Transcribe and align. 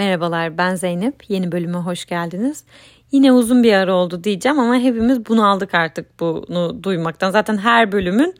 Merhabalar 0.00 0.58
ben 0.58 0.74
Zeynep. 0.74 1.14
Yeni 1.28 1.52
bölüme 1.52 1.78
hoş 1.78 2.06
geldiniz. 2.06 2.64
Yine 3.12 3.32
uzun 3.32 3.62
bir 3.62 3.72
ara 3.72 3.94
oldu 3.94 4.24
diyeceğim 4.24 4.58
ama 4.58 4.76
hepimiz 4.76 5.26
bunu 5.26 5.48
aldık 5.48 5.74
artık 5.74 6.20
bunu 6.20 6.84
duymaktan. 6.84 7.30
Zaten 7.30 7.58
her 7.58 7.92
bölümün 7.92 8.34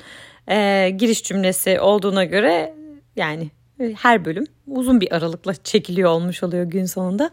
e, 0.48 0.90
giriş 0.90 1.22
cümlesi 1.22 1.80
olduğuna 1.80 2.24
göre 2.24 2.74
yani 3.16 3.50
e, 3.80 3.92
her 3.92 4.24
bölüm 4.24 4.46
uzun 4.66 5.00
bir 5.00 5.16
aralıkla 5.16 5.54
çekiliyor 5.54 6.10
olmuş 6.10 6.42
oluyor 6.42 6.64
gün 6.64 6.84
sonunda. 6.84 7.30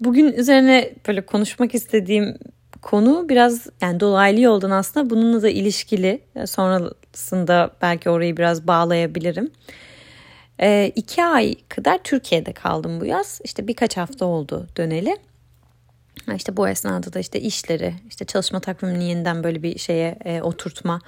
Bugün 0.00 0.32
üzerine 0.32 0.94
böyle 1.08 1.20
konuşmak 1.20 1.74
istediğim 1.74 2.38
konu 2.82 3.28
biraz 3.28 3.66
yani 3.80 4.00
dolaylı 4.00 4.40
yoldan 4.40 4.70
aslında 4.70 5.10
bununla 5.10 5.42
da 5.42 5.48
ilişkili. 5.48 6.20
Sonrasında 6.44 7.70
belki 7.82 8.10
orayı 8.10 8.36
biraz 8.36 8.66
bağlayabilirim. 8.66 9.50
E, 10.60 10.92
iki 10.96 11.24
ay 11.24 11.54
kadar 11.68 11.98
Türkiye'de 11.98 12.52
kaldım 12.52 13.00
bu 13.00 13.04
yaz. 13.04 13.40
İşte 13.44 13.68
birkaç 13.68 13.96
hafta 13.96 14.24
oldu 14.24 14.68
döneli. 14.76 15.16
İşte 16.34 16.56
bu 16.56 16.68
esnada 16.68 17.12
da 17.12 17.18
işte 17.18 17.40
işleri, 17.40 17.94
işte 18.08 18.24
çalışma 18.24 18.60
takvimini 18.60 19.04
yeniden 19.04 19.44
böyle 19.44 19.62
bir 19.62 19.78
şeye 19.78 20.18
e, 20.24 20.42
oturtma, 20.42 21.00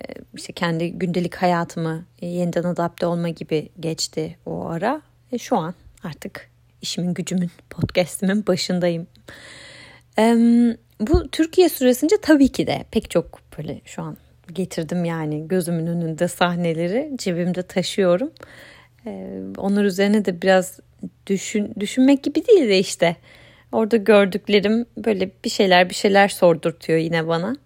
e, 0.00 0.02
işte 0.34 0.52
kendi 0.52 0.92
gündelik 0.92 1.34
hayatımı 1.34 2.04
e, 2.22 2.26
yeniden 2.26 2.64
adapte 2.64 3.06
olma 3.06 3.28
gibi 3.28 3.68
geçti 3.80 4.38
o 4.46 4.66
ara. 4.66 5.02
E, 5.32 5.38
şu 5.38 5.56
an 5.56 5.74
artık 6.02 6.50
işimin 6.82 7.14
gücümün, 7.14 7.50
podcastimin 7.70 8.46
başındayım. 8.46 9.06
E, 10.18 10.34
bu 11.00 11.28
Türkiye 11.28 11.68
süresince 11.68 12.16
tabii 12.22 12.48
ki 12.48 12.66
de 12.66 12.84
pek 12.90 13.10
çok 13.10 13.40
böyle 13.58 13.80
şu 13.84 14.02
an 14.02 14.16
getirdim 14.52 15.04
yani 15.04 15.48
gözümün 15.48 15.86
önünde 15.86 16.28
sahneleri 16.28 17.10
cebimde 17.16 17.62
taşıyorum. 17.62 18.30
Ee, 19.06 19.40
onlar 19.56 19.84
üzerine 19.84 20.24
de 20.24 20.42
biraz 20.42 20.80
düşün, 21.26 21.72
düşünmek 21.80 22.22
gibi 22.22 22.46
değil 22.46 22.68
de 22.68 22.78
işte 22.78 23.16
orada 23.72 23.96
gördüklerim 23.96 24.86
böyle 24.96 25.30
bir 25.44 25.50
şeyler 25.50 25.88
bir 25.90 25.94
şeyler 25.94 26.28
sordurtuyor 26.28 26.98
yine 26.98 27.28
bana. 27.28 27.56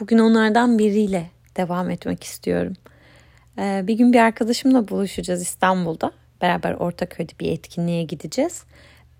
Bugün 0.00 0.18
onlardan 0.18 0.78
biriyle 0.78 1.30
devam 1.56 1.90
etmek 1.90 2.24
istiyorum. 2.24 2.74
Ee, 3.58 3.84
bir 3.86 3.94
gün 3.94 4.12
bir 4.12 4.18
arkadaşımla 4.18 4.88
buluşacağız 4.88 5.42
İstanbul'da. 5.42 6.12
Beraber 6.42 6.72
Ortaköy'de 6.72 7.32
bir 7.40 7.52
etkinliğe 7.52 8.02
gideceğiz. 8.02 8.64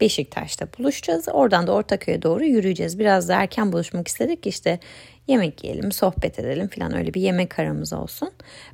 Beşiktaş'ta 0.01 0.69
buluşacağız. 0.79 1.29
Oradan 1.33 1.67
da 1.67 1.73
Ortaköy'e 1.73 2.23
doğru 2.23 2.45
yürüyeceğiz. 2.45 2.99
Biraz 2.99 3.29
da 3.29 3.35
erken 3.35 3.73
buluşmak 3.73 4.09
istedik 4.09 4.47
işte 4.47 4.79
yemek 5.29 5.65
yiyelim, 5.65 5.93
sohbet 5.93 6.39
edelim 6.39 6.69
falan 6.69 6.97
öyle 6.97 7.15
bir 7.15 7.21
yemek 7.21 7.59
aramız 7.59 7.93
olsun. 7.93 8.31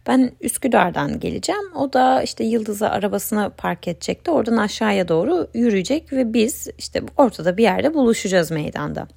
Ben 0.06 0.32
Üsküdar'dan 0.40 1.20
geleceğim. 1.20 1.76
O 1.76 1.92
da 1.92 2.22
işte 2.22 2.44
Yıldız'a 2.44 2.90
arabasına 2.90 3.48
park 3.48 3.88
edecekti. 3.88 4.30
Oradan 4.30 4.56
aşağıya 4.56 5.08
doğru 5.08 5.48
yürüyecek 5.54 6.12
ve 6.12 6.32
biz 6.32 6.68
işte 6.78 7.02
ortada 7.16 7.56
bir 7.56 7.62
yerde 7.62 7.94
buluşacağız 7.94 8.50
meydanda. 8.50 9.08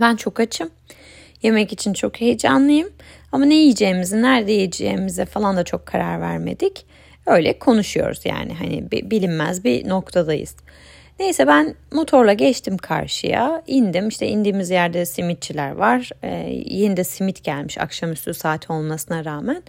Ben 0.00 0.16
çok 0.16 0.40
açım. 0.40 0.70
Yemek 1.42 1.72
için 1.72 1.92
çok 1.92 2.20
heyecanlıyım. 2.20 2.88
Ama 3.32 3.44
ne 3.44 3.54
yiyeceğimizi, 3.54 4.22
nerede 4.22 4.52
yiyeceğimize 4.52 5.24
falan 5.24 5.56
da 5.56 5.64
çok 5.64 5.86
karar 5.86 6.20
vermedik. 6.20 6.86
Öyle 7.26 7.58
konuşuyoruz 7.58 8.20
yani 8.24 8.54
hani 8.54 8.90
bilinmez 8.90 9.64
bir 9.64 9.88
noktadayız. 9.88 10.56
Neyse 11.18 11.46
ben 11.46 11.74
motorla 11.92 12.32
geçtim 12.32 12.76
karşıya. 12.76 13.62
İndim. 13.66 14.08
İşte 14.08 14.26
indiğimiz 14.26 14.70
yerde 14.70 15.06
simitçiler 15.06 15.70
var. 15.70 16.10
Ee, 16.22 16.28
yeni 16.66 16.96
de 16.96 17.04
simit 17.04 17.44
gelmiş 17.44 17.78
akşamüstü 17.78 18.34
saat 18.34 18.70
olmasına 18.70 19.24
rağmen. 19.24 19.62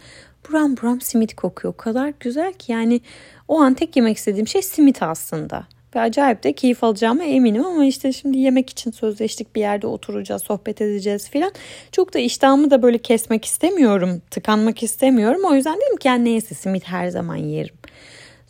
Buram 0.50 0.78
buram 0.78 1.02
simit 1.02 1.36
kokuyor. 1.36 1.74
O 1.74 1.78
kadar 1.78 2.14
güzel 2.20 2.54
ki 2.54 2.72
yani 2.72 3.02
o 3.48 3.60
an 3.60 3.74
tek 3.74 3.96
yemek 3.96 4.18
istediğim 4.18 4.48
şey 4.48 4.62
simit 4.62 5.04
aslında. 5.04 5.68
Ve 5.96 6.00
acayip 6.00 6.44
de 6.44 6.54
keyif 6.54 6.84
alacağıma 6.84 7.24
eminim 7.24 7.66
ama 7.66 7.86
işte 7.86 8.14
şimdi 8.14 8.38
yemek 8.38 8.70
için 8.70 8.92
sözleştik. 8.92 9.56
Bir 9.56 9.62
yerde 9.62 9.88
oturacağız 9.88 10.44
sohbet 10.44 10.82
edeceğiz 10.82 11.30
filan. 11.30 11.52
Çok 11.92 12.14
da 12.14 12.20
iştahımı 12.20 12.72
da 12.72 12.82
böyle 12.82 12.98
kesmek 12.98 13.46
istemiyorum 13.46 14.22
tıkanmak 14.32 14.84
istemiyorum. 14.84 15.42
O 15.46 15.56
yüzden 15.56 15.76
dedim 15.76 15.98
ki 15.98 16.08
yani 16.08 16.26
neyse 16.26 16.56
simit 16.56 16.84
her 16.84 17.08
zaman 17.08 17.36
yerim 17.36 17.76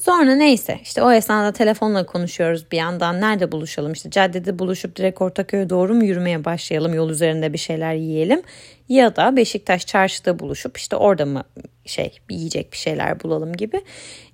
Sonra 0.05 0.35
neyse 0.35 0.79
işte 0.83 1.01
o 1.01 1.11
esnada 1.11 1.51
telefonla 1.51 2.05
konuşuyoruz 2.05 2.71
bir 2.71 2.77
yandan. 2.77 3.21
Nerede 3.21 3.51
buluşalım 3.51 3.93
işte 3.93 4.09
caddede 4.09 4.59
buluşup 4.59 4.95
direkt 4.95 5.21
Ortaköy'e 5.21 5.69
doğru 5.69 5.93
mu 5.93 6.05
yürümeye 6.05 6.45
başlayalım 6.45 6.93
yol 6.93 7.09
üzerinde 7.09 7.53
bir 7.53 7.57
şeyler 7.57 7.93
yiyelim. 7.93 8.41
Ya 8.89 9.15
da 9.15 9.35
Beşiktaş 9.35 9.85
çarşıda 9.85 10.39
buluşup 10.39 10.77
işte 10.77 10.95
orada 10.95 11.25
mı 11.25 11.43
şey 11.85 12.19
yiyecek 12.29 12.71
bir 12.71 12.77
şeyler 12.77 13.23
bulalım 13.23 13.53
gibi. 13.53 13.81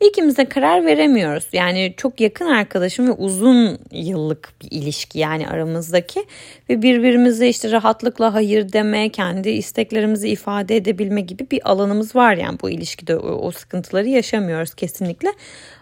İkimiz 0.02 0.38
de 0.38 0.50
karar 0.50 0.86
veremiyoruz. 0.86 1.48
Yani 1.54 1.94
çok 1.98 2.22
yakın 2.22 2.46
arkadaşım 2.46 3.08
ve 3.08 3.12
uzun 3.12 3.80
yıllık 3.92 4.54
bir 4.62 4.68
ilişki 4.72 5.20
yani 5.20 5.48
aramızdaki 5.48 6.26
ve 6.70 6.82
birbirimize 6.82 7.48
işte 7.48 7.72
rahatlıkla 7.72 8.34
hayır 8.34 8.74
deme, 8.74 9.10
kendi 9.10 9.50
isteklerimizi 9.50 10.30
ifade 10.30 10.76
edebilme 10.76 11.22
gibi 11.22 11.52
bir 11.52 11.70
alanımız 11.72 12.16
var 12.16 12.36
yani 12.36 12.58
bu 12.62 12.70
ilişkide 12.70 13.18
o, 13.18 13.28
o 13.28 13.52
sıkıntıları 13.52 14.08
yaşamıyoruz 14.08 14.74
kesinlikle. 14.74 15.30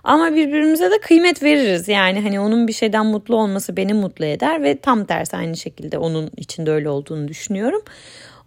Ama 0.03 0.35
birbirimize 0.35 0.91
de 0.91 0.99
kıymet 1.01 1.43
veririz. 1.43 1.87
Yani 1.87 2.21
hani 2.21 2.39
onun 2.39 2.67
bir 2.67 2.73
şeyden 2.73 3.05
mutlu 3.05 3.35
olması 3.35 3.77
beni 3.77 3.93
mutlu 3.93 4.25
eder 4.25 4.63
ve 4.63 4.77
tam 4.77 5.05
tersi 5.05 5.37
aynı 5.37 5.57
şekilde 5.57 5.97
onun 5.97 6.31
içinde 6.37 6.71
öyle 6.71 6.89
olduğunu 6.89 7.27
düşünüyorum. 7.27 7.81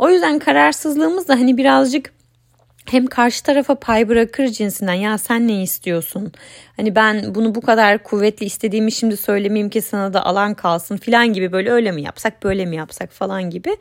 O 0.02 0.10
yüzden 0.10 0.38
kararsızlığımız 0.38 1.28
da 1.28 1.34
hani 1.34 1.56
birazcık 1.56 2.12
hem 2.90 3.06
karşı 3.06 3.42
tarafa 3.42 3.74
pay 3.74 4.08
bırakır 4.08 4.46
cinsinden 4.46 4.94
ya 4.94 5.18
sen 5.18 5.48
ne 5.48 5.62
istiyorsun? 5.62 6.32
Hani 6.76 6.96
ben 6.96 7.34
bunu 7.34 7.54
bu 7.54 7.60
kadar 7.60 8.02
kuvvetli 8.02 8.46
istediğimi 8.46 8.92
şimdi 8.92 9.16
söylemeyeyim 9.16 9.70
ki 9.70 9.82
sana 9.82 10.12
da 10.12 10.26
alan 10.26 10.54
kalsın 10.54 10.96
filan 10.96 11.32
gibi 11.32 11.52
böyle 11.52 11.70
öyle 11.70 11.92
mi 11.92 12.02
yapsak 12.02 12.42
böyle 12.42 12.66
mi 12.66 12.76
yapsak 12.76 13.12
falan 13.12 13.50
gibi. 13.50 13.76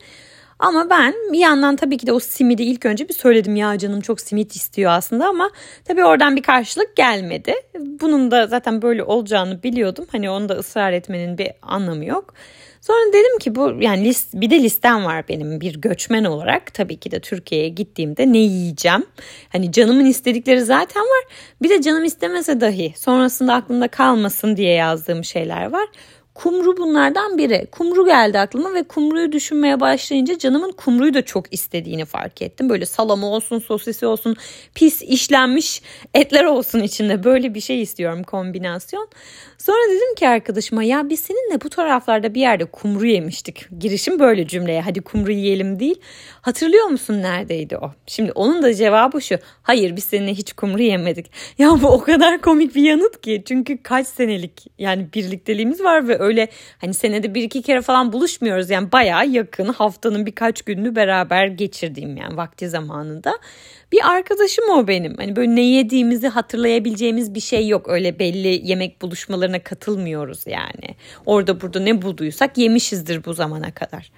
Ama 0.58 0.90
ben 0.90 1.14
bir 1.32 1.38
yandan 1.38 1.76
tabii 1.76 1.98
ki 1.98 2.06
de 2.06 2.12
o 2.12 2.20
simidi 2.20 2.62
ilk 2.62 2.86
önce 2.86 3.08
bir 3.08 3.14
söyledim 3.14 3.56
ya 3.56 3.78
canım 3.78 4.00
çok 4.00 4.20
simit 4.20 4.56
istiyor 4.56 4.92
aslında 4.92 5.28
ama 5.28 5.50
tabii 5.84 6.04
oradan 6.04 6.36
bir 6.36 6.42
karşılık 6.42 6.96
gelmedi. 6.96 7.54
Bunun 7.78 8.30
da 8.30 8.46
zaten 8.46 8.82
böyle 8.82 9.04
olacağını 9.04 9.62
biliyordum. 9.62 10.06
Hani 10.12 10.30
onu 10.30 10.48
da 10.48 10.54
ısrar 10.54 10.92
etmenin 10.92 11.38
bir 11.38 11.50
anlamı 11.62 12.04
yok. 12.04 12.34
Sonra 12.82 13.12
dedim 13.12 13.38
ki 13.38 13.54
bu 13.54 13.76
yani 13.80 14.04
list, 14.04 14.34
bir 14.34 14.50
de 14.50 14.62
listem 14.62 15.04
var 15.04 15.28
benim 15.28 15.60
bir 15.60 15.80
göçmen 15.80 16.24
olarak. 16.24 16.74
Tabii 16.74 16.96
ki 16.96 17.10
de 17.10 17.20
Türkiye'ye 17.20 17.68
gittiğimde 17.68 18.32
ne 18.32 18.38
yiyeceğim? 18.38 19.06
Hani 19.48 19.72
canımın 19.72 20.04
istedikleri 20.04 20.60
zaten 20.60 21.02
var. 21.02 21.34
Bir 21.62 21.68
de 21.70 21.82
canım 21.82 22.04
istemese 22.04 22.60
dahi 22.60 22.94
sonrasında 22.96 23.54
aklımda 23.54 23.88
kalmasın 23.88 24.56
diye 24.56 24.74
yazdığım 24.74 25.24
şeyler 25.24 25.72
var. 25.72 25.88
Kumru 26.34 26.76
bunlardan 26.76 27.38
biri. 27.38 27.66
Kumru 27.72 28.06
geldi 28.06 28.38
aklıma 28.38 28.74
ve 28.74 28.82
kumruyu 28.82 29.32
düşünmeye 29.32 29.80
başlayınca 29.80 30.38
canımın 30.38 30.72
kumruyu 30.72 31.14
da 31.14 31.22
çok 31.22 31.54
istediğini 31.54 32.04
fark 32.04 32.42
ettim. 32.42 32.68
Böyle 32.68 32.86
salamı 32.86 33.26
olsun, 33.26 33.58
sosisi 33.58 34.06
olsun, 34.06 34.36
pis 34.74 35.02
işlenmiş 35.02 35.82
etler 36.14 36.44
olsun 36.44 36.80
içinde. 36.80 37.24
Böyle 37.24 37.54
bir 37.54 37.60
şey 37.60 37.82
istiyorum 37.82 38.22
kombinasyon. 38.22 39.08
Sonra 39.58 39.90
dedim 39.90 40.14
ki 40.14 40.28
arkadaşıma 40.28 40.82
ya 40.82 41.08
biz 41.08 41.20
seninle 41.20 41.60
bu 41.60 41.70
taraflarda 41.70 42.34
bir 42.34 42.40
yerde 42.40 42.64
kumru 42.64 43.06
yemiştik. 43.06 43.66
Girişim 43.78 44.18
böyle 44.18 44.46
cümleye 44.46 44.80
hadi 44.80 45.00
kumru 45.00 45.32
yiyelim 45.32 45.80
değil. 45.80 46.00
Hatırlıyor 46.40 46.86
musun 46.86 47.22
neredeydi 47.22 47.76
o? 47.76 47.92
Şimdi 48.06 48.32
onun 48.32 48.62
da 48.62 48.74
cevabı 48.74 49.22
şu. 49.22 49.38
Hayır 49.62 49.96
biz 49.96 50.04
seninle 50.04 50.34
hiç 50.34 50.52
kumru 50.52 50.82
yemedik. 50.82 51.30
Ya 51.58 51.70
bu 51.82 51.88
o 51.88 52.00
kadar 52.00 52.40
komik 52.40 52.74
bir 52.74 52.82
yanıt 52.82 53.20
ki. 53.20 53.42
Çünkü 53.46 53.82
kaç 53.82 54.06
senelik 54.06 54.66
yani 54.78 55.06
birlikteliğimiz 55.14 55.80
var 55.80 56.08
ve 56.08 56.18
öyle 56.22 56.48
hani 56.78 56.94
senede 56.94 57.34
bir 57.34 57.42
iki 57.42 57.62
kere 57.62 57.82
falan 57.82 58.12
buluşmuyoruz. 58.12 58.70
Yani 58.70 58.92
baya 58.92 59.22
yakın 59.22 59.66
haftanın 59.66 60.26
birkaç 60.26 60.62
gününü 60.62 60.96
beraber 60.96 61.46
geçirdiğim 61.46 62.16
yani 62.16 62.36
vakti 62.36 62.68
zamanında. 62.68 63.38
Bir 63.92 64.10
arkadaşım 64.10 64.64
o 64.70 64.88
benim. 64.88 65.14
Hani 65.16 65.36
böyle 65.36 65.56
ne 65.56 65.60
yediğimizi 65.60 66.28
hatırlayabileceğimiz 66.28 67.34
bir 67.34 67.40
şey 67.40 67.68
yok. 67.68 67.88
Öyle 67.88 68.18
belli 68.18 68.68
yemek 68.68 69.02
buluşmalarına 69.02 69.62
katılmıyoruz 69.62 70.46
yani. 70.46 70.96
Orada 71.26 71.60
burada 71.60 71.80
ne 71.80 72.02
bulduysak 72.02 72.58
yemişizdir 72.58 73.24
bu 73.24 73.34
zamana 73.34 73.70
kadar. 73.74 74.10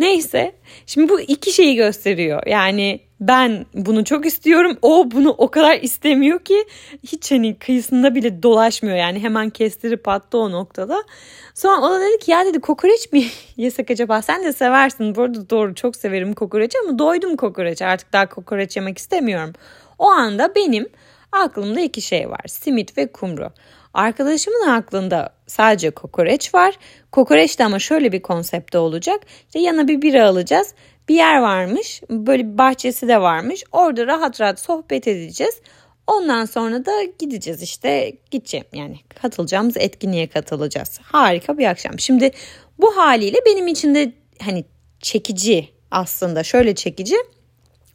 Neyse 0.00 0.52
şimdi 0.86 1.08
bu 1.08 1.20
iki 1.20 1.52
şeyi 1.52 1.74
gösteriyor. 1.74 2.42
Yani 2.46 3.00
ben 3.20 3.66
bunu 3.74 4.04
çok 4.04 4.26
istiyorum. 4.26 4.78
O 4.82 5.10
bunu 5.10 5.30
o 5.30 5.50
kadar 5.50 5.78
istemiyor 5.80 6.38
ki 6.38 6.64
hiç 7.02 7.30
hani 7.32 7.58
kıyısında 7.58 8.14
bile 8.14 8.42
dolaşmıyor. 8.42 8.96
Yani 8.96 9.18
hemen 9.18 9.50
kestirip 9.50 10.08
attı 10.08 10.38
o 10.38 10.52
noktada. 10.52 11.04
Sonra 11.54 11.80
o 11.80 11.90
da 11.90 12.00
dedi 12.00 12.18
ki 12.18 12.30
ya 12.30 12.46
dedi 12.46 12.60
kokoreç 12.60 13.12
mi 13.12 13.24
yesek 13.56 13.90
acaba? 13.90 14.22
Sen 14.22 14.44
de 14.44 14.52
seversin. 14.52 15.14
Bu 15.14 15.22
arada 15.22 15.50
doğru 15.50 15.74
çok 15.74 15.96
severim 15.96 16.34
kokoreç 16.34 16.72
ama 16.84 16.98
doydum 16.98 17.36
kokoreç. 17.36 17.82
Artık 17.82 18.12
daha 18.12 18.28
kokoreç 18.28 18.76
yemek 18.76 18.98
istemiyorum. 18.98 19.52
O 19.98 20.06
anda 20.06 20.54
benim 20.54 20.88
aklımda 21.32 21.80
iki 21.80 22.02
şey 22.02 22.30
var. 22.30 22.44
Simit 22.46 22.98
ve 22.98 23.06
kumru. 23.12 23.50
Arkadaşımın 23.94 24.68
aklında 24.68 25.34
sadece 25.50 25.90
kokoreç 25.90 26.54
var. 26.54 26.74
Kokoreç 27.12 27.58
de 27.58 27.64
ama 27.64 27.78
şöyle 27.78 28.12
bir 28.12 28.22
konsepte 28.22 28.78
olacak. 28.78 29.20
İşte 29.46 29.58
yana 29.58 29.88
bir 29.88 30.02
bira 30.02 30.28
alacağız. 30.28 30.74
Bir 31.08 31.14
yer 31.14 31.40
varmış. 31.40 32.02
Böyle 32.10 32.52
bir 32.52 32.58
bahçesi 32.58 33.08
de 33.08 33.20
varmış. 33.20 33.64
Orada 33.72 34.06
rahat 34.06 34.40
rahat 34.40 34.60
sohbet 34.60 35.08
edeceğiz. 35.08 35.60
Ondan 36.06 36.44
sonra 36.44 36.86
da 36.86 36.92
gideceğiz 37.18 37.62
işte 37.62 38.12
gideceğim 38.30 38.66
yani 38.74 38.96
katılacağımız 39.22 39.76
etkinliğe 39.76 40.26
katılacağız. 40.26 40.98
Harika 41.02 41.58
bir 41.58 41.66
akşam. 41.66 41.98
Şimdi 41.98 42.30
bu 42.78 42.96
haliyle 42.96 43.38
benim 43.46 43.66
için 43.66 43.94
de 43.94 44.12
hani 44.42 44.64
çekici 45.00 45.68
aslında 45.90 46.42
şöyle 46.42 46.74
çekici. 46.74 47.16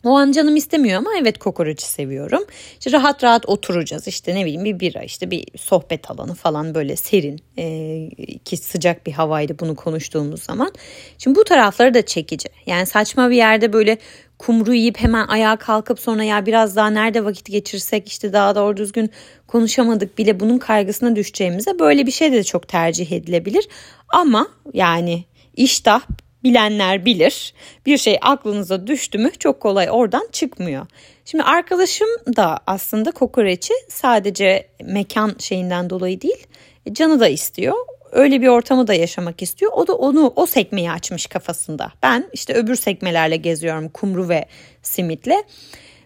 O 0.06 0.18
an 0.18 0.32
canım 0.32 0.56
istemiyor 0.56 0.98
ama 0.98 1.10
evet 1.22 1.40
kokoreçi 1.40 1.86
seviyorum. 1.86 2.44
İşte 2.80 2.92
rahat 2.92 3.24
rahat 3.24 3.50
oturacağız 3.50 4.08
işte 4.08 4.36
ne 4.36 4.46
bileyim 4.46 4.66
bir 4.66 4.80
bira 4.80 5.04
işte 5.04 5.32
bir 5.32 5.46
sohbet 5.58 6.12
alanı 6.12 6.36
falan 6.36 6.76
böyle 6.76 6.96
serin 6.96 7.40
ee, 7.58 8.10
ki 8.46 8.58
sıcak 8.58 9.06
bir 9.06 9.12
havaydı 9.12 9.60
bunu 9.60 9.76
konuştuğumuz 9.76 10.44
zaman. 10.44 10.72
Şimdi 11.18 11.40
bu 11.40 11.44
tarafları 11.44 11.94
da 11.94 12.06
çekici. 12.06 12.50
Yani 12.66 12.86
saçma 12.86 13.30
bir 13.30 13.36
yerde 13.36 13.74
böyle 13.74 13.98
kumru 14.38 14.74
yiyip 14.74 15.00
hemen 15.00 15.28
ayağa 15.28 15.56
kalkıp 15.56 16.00
sonra 16.00 16.24
ya 16.24 16.46
biraz 16.46 16.76
daha 16.76 16.90
nerede 16.90 17.26
vakit 17.26 17.52
geçirsek 17.52 18.08
işte 18.08 18.34
daha 18.34 18.56
doğru 18.56 18.78
düzgün 18.78 19.10
konuşamadık 19.48 20.18
bile 20.18 20.40
bunun 20.40 20.58
kaygısına 20.58 21.16
düşeceğimize 21.16 21.80
böyle 21.80 22.06
bir 22.06 22.12
şey 22.12 22.32
de 22.32 22.44
çok 22.44 22.68
tercih 22.68 23.12
edilebilir. 23.12 23.68
Ama 24.10 24.48
yani 24.74 25.26
iştah 25.56 26.02
bilenler 26.46 27.06
bilir. 27.06 27.54
Bir 27.86 27.98
şey 27.98 28.18
aklınıza 28.22 28.88
düştü 28.88 29.18
mü 29.18 29.32
çok 29.40 29.60
kolay 29.60 29.88
oradan 29.92 30.28
çıkmıyor. 30.32 30.88
Şimdi 31.26 31.44
arkadaşım 31.44 32.08
da 32.36 32.60
aslında 32.68 33.12
kokoreçi 33.12 33.74
sadece 33.90 34.68
mekan 34.84 35.36
şeyinden 35.40 35.90
dolayı 35.90 36.22
değil 36.22 36.48
canı 36.92 37.20
da 37.20 37.28
istiyor. 37.28 37.76
Öyle 38.12 38.42
bir 38.42 38.48
ortamı 38.48 38.88
da 38.88 38.94
yaşamak 38.94 39.42
istiyor. 39.42 39.72
O 39.76 39.88
da 39.88 39.94
onu 39.96 40.34
o 40.36 40.46
sekmeyi 40.46 40.92
açmış 40.92 41.26
kafasında. 41.26 41.92
Ben 42.04 42.30
işte 42.34 42.54
öbür 42.54 42.76
sekmelerle 42.76 43.36
geziyorum 43.36 43.90
kumru 43.90 44.30
ve 44.30 44.46
simitle. 44.82 45.44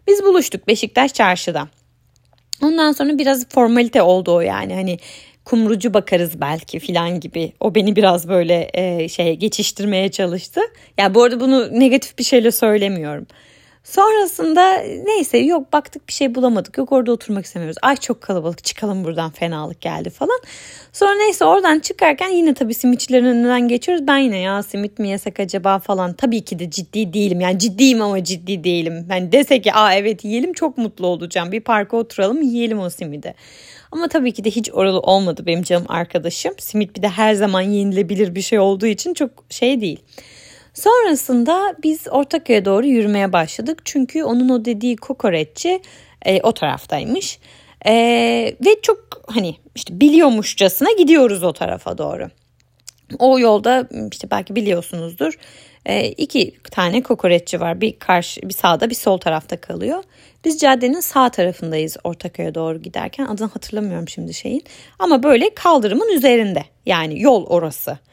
Biz 0.08 0.24
buluştuk 0.24 0.68
Beşiktaş 0.68 1.14
çarşıda. 1.14 1.68
Ondan 2.64 2.92
sonra 2.92 3.18
biraz 3.18 3.50
formalite 3.50 4.02
oldu 4.02 4.36
o 4.36 4.42
yani 4.42 4.74
hani 4.74 5.00
kumrucu 5.50 5.94
bakarız 5.94 6.42
belki 6.42 6.80
filan 6.80 7.20
gibi. 7.20 7.54
O 7.60 7.76
beni 7.76 7.96
biraz 7.96 8.30
böyle 8.30 8.70
e, 8.74 9.10
şey 9.10 9.36
geçiştirmeye 9.36 10.12
çalıştı. 10.12 10.60
Ya 10.60 10.68
yani 10.98 11.16
bu 11.16 11.24
arada 11.24 11.40
bunu 11.40 11.80
negatif 11.80 12.18
bir 12.18 12.24
şeyle 12.24 12.52
söylemiyorum. 12.52 13.28
Sonrasında 13.84 14.78
neyse 15.06 15.38
yok 15.38 15.74
baktık 15.74 16.08
bir 16.08 16.14
şey 16.14 16.36
bulamadık. 16.36 16.78
Yok 16.78 16.92
orada 16.92 17.12
oturmak 17.12 17.46
istemiyoruz. 17.46 17.78
Ay 17.82 17.96
çok 17.96 18.22
kalabalık 18.22 18.64
çıkalım 18.64 19.04
buradan 19.04 19.32
fenalık 19.32 19.82
geldi 19.82 20.10
falan. 20.10 20.40
Sonra 20.94 21.16
neyse 21.16 21.46
oradan 21.46 21.80
çıkarken 21.80 22.30
yine 22.30 22.54
tabii 22.54 22.74
simitçilerin 22.74 23.26
önünden 23.26 23.68
geçiyoruz. 23.68 24.08
Ben 24.08 24.18
yine 24.18 24.40
ya 24.40 24.64
simit 24.64 25.00
mi 25.00 25.10
yesek 25.10 25.40
acaba 25.40 25.80
falan. 25.80 26.14
Tabii 26.14 26.42
ki 26.42 26.60
de 26.60 26.70
ciddi 26.70 27.14
değilim. 27.14 27.42
Yani 27.42 27.60
ciddiyim 27.60 28.02
ama 28.02 28.24
ciddi 28.24 28.64
değilim. 28.64 29.06
Yani 29.10 29.32
desek 29.32 29.64
ki 29.64 29.74
aa 29.74 29.94
evet 29.94 30.26
yiyelim 30.26 30.54
çok 30.54 30.78
mutlu 30.78 31.08
olacağım. 31.08 31.52
Bir 31.52 31.62
parka 31.62 31.98
oturalım 31.98 32.42
yiyelim 32.42 32.80
o 32.80 32.90
simidi. 32.90 33.36
Ama 33.92 34.08
tabii 34.08 34.32
ki 34.32 34.44
de 34.44 34.52
hiç 34.52 34.70
oralı 34.74 35.00
olmadı 35.00 35.46
benim 35.46 35.64
canım 35.64 35.86
arkadaşım. 35.90 36.54
Simit 36.58 36.96
bir 36.96 37.02
de 37.02 37.08
her 37.10 37.34
zaman 37.34 37.62
yenilebilir 37.62 38.36
bir 38.36 38.42
şey 38.42 38.60
olduğu 38.60 38.86
için 38.86 39.14
çok 39.14 39.32
şey 39.50 39.82
değil. 39.82 40.00
Sonrasında 40.74 41.76
biz 41.84 42.08
Ortaköy'e 42.12 42.66
doğru 42.66 42.86
yürümeye 42.86 43.34
başladık. 43.34 43.82
Çünkü 43.86 44.24
onun 44.24 44.50
o 44.50 44.66
dediği 44.66 44.96
kokoreççi 44.96 45.82
e, 46.26 46.42
o 46.42 46.52
taraftaymış. 46.52 47.40
E, 47.86 47.94
ve 48.66 48.82
çok 48.82 49.22
hani 49.28 49.56
işte 49.76 50.00
biliyormuşçasına 50.00 50.90
gidiyoruz 50.92 51.44
o 51.44 51.54
tarafa 51.54 51.98
doğru. 51.98 52.30
O 53.20 53.40
yolda 53.40 53.90
işte 54.12 54.32
belki 54.32 54.56
biliyorsunuzdur 54.56 55.38
e, 55.86 56.08
iki 56.08 56.56
tane 56.72 57.04
kokoreççi 57.04 57.60
var. 57.60 57.82
Bir 57.82 58.00
karşı 58.00 58.42
bir 58.42 58.54
sağda 58.54 58.90
bir 58.90 58.96
sol 58.96 59.18
tarafta 59.18 59.62
kalıyor. 59.62 60.04
Biz 60.46 60.60
caddenin 60.60 61.00
sağ 61.00 61.30
tarafındayız 61.30 61.98
Ortaköy'e 62.04 62.56
doğru 62.56 62.82
giderken. 62.82 63.26
Adını 63.26 63.48
hatırlamıyorum 63.48 64.10
şimdi 64.10 64.34
şeyin. 64.34 64.64
Ama 65.00 65.24
böyle 65.24 65.54
kaldırımın 65.54 66.10
üzerinde. 66.10 66.64
Yani 66.86 67.22
yol 67.22 67.46
orası. 67.46 67.98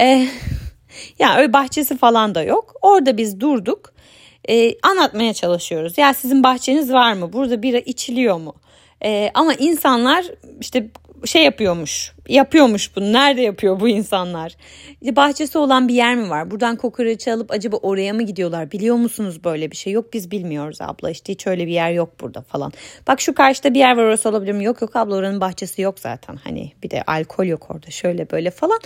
Ee, 0.00 0.28
yani 1.18 1.38
öyle 1.38 1.52
bahçesi 1.52 1.96
falan 1.96 2.34
da 2.34 2.42
yok. 2.42 2.74
Orada 2.82 3.16
biz 3.16 3.40
durduk. 3.40 3.92
Ee, 4.48 4.74
anlatmaya 4.82 5.34
çalışıyoruz. 5.34 5.98
Ya 5.98 6.14
sizin 6.14 6.42
bahçeniz 6.42 6.92
var 6.92 7.12
mı? 7.12 7.32
Burada 7.32 7.62
bira 7.62 7.78
içiliyor 7.78 8.36
mu? 8.36 8.54
Ee, 9.04 9.30
ama 9.34 9.54
insanlar 9.54 10.26
işte 10.60 10.88
şey 11.24 11.44
yapıyormuş. 11.44 12.12
Yapıyormuş 12.28 12.96
bunu. 12.96 13.12
Nerede 13.12 13.40
yapıyor 13.40 13.80
bu 13.80 13.88
insanlar? 13.88 14.56
Bahçesi 15.02 15.58
olan 15.58 15.88
bir 15.88 15.94
yer 15.94 16.16
mi 16.16 16.30
var? 16.30 16.50
Buradan 16.50 16.76
kokoreçi 16.76 17.32
alıp 17.32 17.50
acaba 17.50 17.76
oraya 17.76 18.12
mı 18.12 18.22
gidiyorlar? 18.22 18.72
Biliyor 18.72 18.96
musunuz 18.96 19.44
böyle 19.44 19.70
bir 19.70 19.76
şey? 19.76 19.92
Yok 19.92 20.12
biz 20.12 20.30
bilmiyoruz 20.30 20.80
abla. 20.80 21.10
İşte 21.10 21.32
hiç 21.32 21.46
öyle 21.46 21.66
bir 21.66 21.72
yer 21.72 21.92
yok 21.92 22.20
burada 22.20 22.42
falan. 22.42 22.72
Bak 23.06 23.20
şu 23.20 23.34
karşıda 23.34 23.74
bir 23.74 23.78
yer 23.78 23.96
var 23.96 24.02
orası 24.02 24.28
olabilir 24.28 24.52
mi? 24.52 24.64
Yok 24.64 24.82
yok 24.82 24.96
abla 24.96 25.16
oranın 25.16 25.40
bahçesi 25.40 25.82
yok 25.82 25.98
zaten. 25.98 26.36
Hani 26.36 26.72
bir 26.82 26.90
de 26.90 27.02
alkol 27.06 27.44
yok 27.44 27.66
orada 27.70 27.90
şöyle 27.90 28.30
böyle 28.30 28.50
falan. 28.50 28.78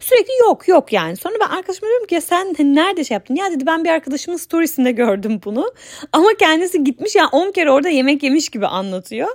Sürekli 0.00 0.32
yok 0.40 0.68
yok 0.68 0.92
yani. 0.92 1.16
Sonra 1.16 1.34
ben 1.40 1.56
arkadaşıma 1.56 1.88
diyorum 1.88 2.06
ki 2.06 2.14
ya 2.14 2.20
sen 2.20 2.54
nerede 2.58 3.04
şey 3.04 3.14
yaptın? 3.14 3.34
Ya 3.34 3.50
dedi 3.50 3.66
ben 3.66 3.84
bir 3.84 3.90
arkadaşımın 3.90 4.38
storiesinde 4.38 4.92
gördüm 4.92 5.40
bunu. 5.44 5.72
Ama 6.12 6.28
kendisi 6.38 6.84
gitmiş 6.84 7.14
yani 7.14 7.28
10 7.32 7.52
kere 7.52 7.70
orada 7.70 7.88
yemek 7.88 8.22
yemiş 8.22 8.48
gibi 8.48 8.66
anlatıyor. 8.66 9.28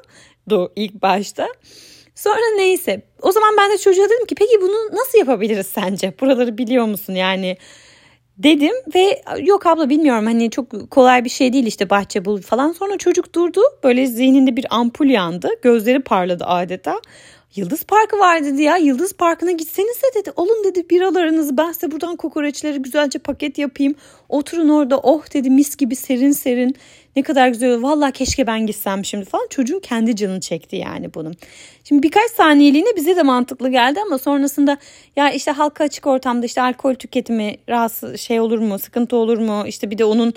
Do 0.49 0.71
ilk 0.75 1.01
başta. 1.01 1.47
Sonra 2.15 2.55
neyse 2.55 3.01
o 3.21 3.31
zaman 3.31 3.57
ben 3.57 3.71
de 3.71 3.77
çocuğa 3.77 4.05
dedim 4.05 4.25
ki 4.25 4.35
peki 4.35 4.61
bunu 4.61 4.97
nasıl 4.97 5.17
yapabiliriz 5.17 5.67
sence? 5.67 6.13
Buraları 6.21 6.57
biliyor 6.57 6.85
musun 6.85 7.13
yani? 7.13 7.57
Dedim 8.37 8.73
ve 8.95 9.21
yok 9.41 9.65
abla 9.65 9.89
bilmiyorum 9.89 10.25
hani 10.25 10.51
çok 10.51 10.91
kolay 10.91 11.23
bir 11.25 11.29
şey 11.29 11.53
değil 11.53 11.65
işte 11.65 11.89
bahçe 11.89 12.25
bul 12.25 12.41
falan. 12.41 12.71
Sonra 12.71 12.97
çocuk 12.97 13.35
durdu 13.35 13.61
böyle 13.83 14.05
zihninde 14.07 14.55
bir 14.55 14.65
ampul 14.69 15.05
yandı 15.05 15.49
gözleri 15.61 15.99
parladı 15.99 16.45
adeta. 16.45 17.01
Yıldız 17.55 17.83
Parkı 17.83 18.19
var 18.19 18.43
dedi 18.43 18.61
ya. 18.61 18.77
Yıldız 18.77 19.13
Parkı'na 19.13 19.51
gitsenize 19.51 20.07
dedi. 20.15 20.31
Olun 20.35 20.63
dedi 20.63 20.89
biralarınızı 20.89 21.57
ben 21.57 21.71
size 21.71 21.91
buradan 21.91 22.15
kokoreçleri 22.15 22.81
güzelce 22.81 23.19
paket 23.19 23.57
yapayım. 23.57 23.95
Oturun 24.29 24.69
orada 24.69 24.99
oh 24.99 25.33
dedi 25.33 25.49
mis 25.49 25.75
gibi 25.75 25.95
serin 25.95 26.31
serin. 26.31 26.75
Ne 27.15 27.23
kadar 27.23 27.47
güzel. 27.47 27.81
Valla 27.81 28.11
keşke 28.11 28.47
ben 28.47 28.65
gitsem 28.65 29.05
şimdi 29.05 29.25
falan. 29.25 29.47
Çocuğun 29.49 29.79
kendi 29.79 30.15
canını 30.15 30.39
çekti 30.39 30.75
yani 30.75 31.13
bunun. 31.13 31.35
Şimdi 31.83 32.03
birkaç 32.03 32.31
saniyeliğine 32.31 32.95
bize 32.95 33.15
de 33.15 33.23
mantıklı 33.23 33.69
geldi 33.69 33.99
ama 34.05 34.17
sonrasında 34.17 34.77
ya 35.15 35.31
işte 35.31 35.51
halka 35.51 35.83
açık 35.83 36.07
ortamda 36.07 36.45
işte 36.45 36.61
alkol 36.61 36.93
tüketimi 36.93 37.57
rahatsız 37.69 38.19
şey 38.19 38.39
olur 38.39 38.59
mu 38.59 38.79
sıkıntı 38.79 39.15
olur 39.15 39.37
mu 39.37 39.63
işte 39.67 39.91
bir 39.91 39.97
de 39.97 40.05
onun 40.05 40.33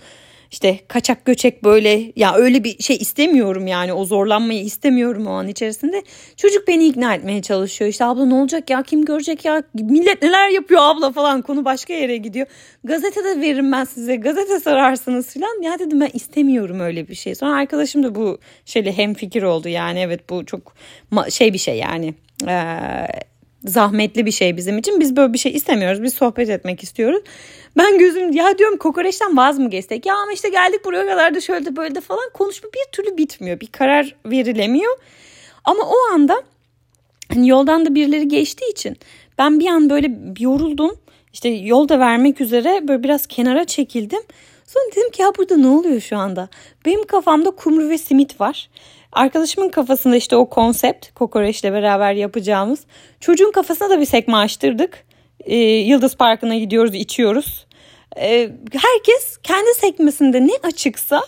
işte 0.51 0.79
kaçak 0.89 1.25
göçek 1.25 1.65
böyle 1.65 2.13
ya 2.17 2.35
öyle 2.35 2.65
bir 2.65 2.83
şey 2.83 2.97
istemiyorum 2.97 3.67
yani 3.67 3.93
o 3.93 4.05
zorlanmayı 4.05 4.65
istemiyorum 4.65 5.27
o 5.27 5.31
an 5.31 5.49
içerisinde. 5.49 6.03
Çocuk 6.37 6.69
beni 6.69 6.87
ikna 6.87 7.15
etmeye 7.15 7.43
çalışıyor 7.43 7.91
işte 7.91 8.05
abla 8.05 8.25
ne 8.25 8.35
olacak 8.35 8.71
ya 8.71 8.83
kim 8.83 9.05
görecek 9.05 9.45
ya 9.45 9.63
millet 9.75 10.23
neler 10.23 10.49
yapıyor 10.49 10.81
abla 10.83 11.13
falan 11.13 11.43
konu 11.43 11.65
başka 11.65 11.93
yere 11.93 12.17
gidiyor. 12.17 12.47
Gazetede 12.85 13.41
veririm 13.41 13.73
ben 13.73 13.85
size 13.85 14.17
gazete 14.17 14.61
sararsınız 14.61 15.35
falan 15.35 15.63
ya 15.63 15.79
dedim 15.79 16.01
ben 16.01 16.11
istemiyorum 16.15 16.81
öyle 16.81 17.09
bir 17.09 17.15
şey. 17.15 17.35
Sonra 17.35 17.57
arkadaşım 17.57 18.03
da 18.03 18.15
bu 18.15 18.39
şeyle 18.65 18.93
hem 18.93 19.15
fikir 19.15 19.43
oldu 19.43 19.69
yani 19.69 20.01
evet 20.01 20.31
bu 20.31 20.47
çok 20.47 20.75
şey 21.31 21.53
bir 21.53 21.59
şey 21.59 21.79
yani. 21.79 22.15
Ee, 22.49 22.67
zahmetli 23.65 24.27
bir 24.27 24.31
şey 24.31 24.57
bizim 24.57 24.79
için. 24.79 25.01
Biz 25.01 25.17
böyle 25.17 25.33
bir 25.33 25.39
şey 25.39 25.53
istemiyoruz. 25.53 26.03
Biz 26.03 26.15
sohbet 26.15 26.51
etmek 26.51 26.83
istiyoruz. 26.83 27.23
Ben 27.77 27.99
gözüm 27.99 28.33
ya 28.33 28.59
diyorum 28.59 28.79
kokoreçten 28.79 29.37
vaz 29.37 29.59
mı 29.59 29.71
geçsek? 29.71 30.07
Ya 30.07 30.15
ama 30.15 30.33
işte 30.33 30.49
geldik 30.49 30.85
buraya 30.85 31.07
kadar 31.07 31.35
da 31.35 31.41
şöyle 31.41 31.67
de 31.67 31.77
böyle 31.77 31.95
de 31.95 32.01
falan 32.01 32.31
konuşma 32.35 32.69
bir 32.75 32.93
türlü 32.93 33.17
bitmiyor. 33.17 33.61
Bir 33.61 33.67
karar 33.67 34.17
verilemiyor. 34.27 34.99
Ama 35.65 35.83
o 35.83 36.15
anda 36.15 36.43
hani 37.33 37.49
yoldan 37.49 37.87
da 37.87 37.95
birileri 37.95 38.29
geçtiği 38.29 38.71
için 38.71 38.97
ben 39.39 39.61
bir 39.61 39.67
an 39.67 39.91
böyle 39.91 40.11
yoruldum. 40.39 40.99
İşte 41.33 41.49
yolda 41.49 41.99
vermek 41.99 42.41
üzere 42.41 42.89
böyle 42.89 43.03
biraz 43.03 43.27
kenara 43.27 43.65
çekildim. 43.65 44.21
Sonra 44.67 44.85
dedim 44.97 45.11
ki 45.11 45.23
ya 45.23 45.33
burada 45.39 45.57
ne 45.57 45.67
oluyor 45.67 46.01
şu 46.01 46.17
anda? 46.17 46.49
Benim 46.87 47.07
kafamda 47.07 47.51
kumru 47.51 47.89
ve 47.89 47.99
simit 47.99 48.41
var. 48.41 48.69
Arkadaşımın 49.13 49.69
kafasında 49.69 50.17
işte 50.17 50.37
o 50.37 50.49
konsept 50.49 51.15
kokoreçle 51.15 51.73
beraber 51.73 52.13
yapacağımız. 52.13 52.81
Çocuğun 53.21 53.53
kafasına 53.53 53.91
da 53.91 54.01
bir 54.01 54.05
sekme 54.05 54.37
açtırdık. 54.37 55.05
Ee, 55.45 55.57
Yıldız 55.57 56.17
Parkı'na 56.17 56.57
gidiyoruz 56.57 56.95
içiyoruz. 56.95 57.67
Ee, 58.17 58.51
herkes 58.73 59.37
kendi 59.43 59.75
sekmesinde 59.75 60.47
ne 60.47 60.53
açıksa 60.63 61.23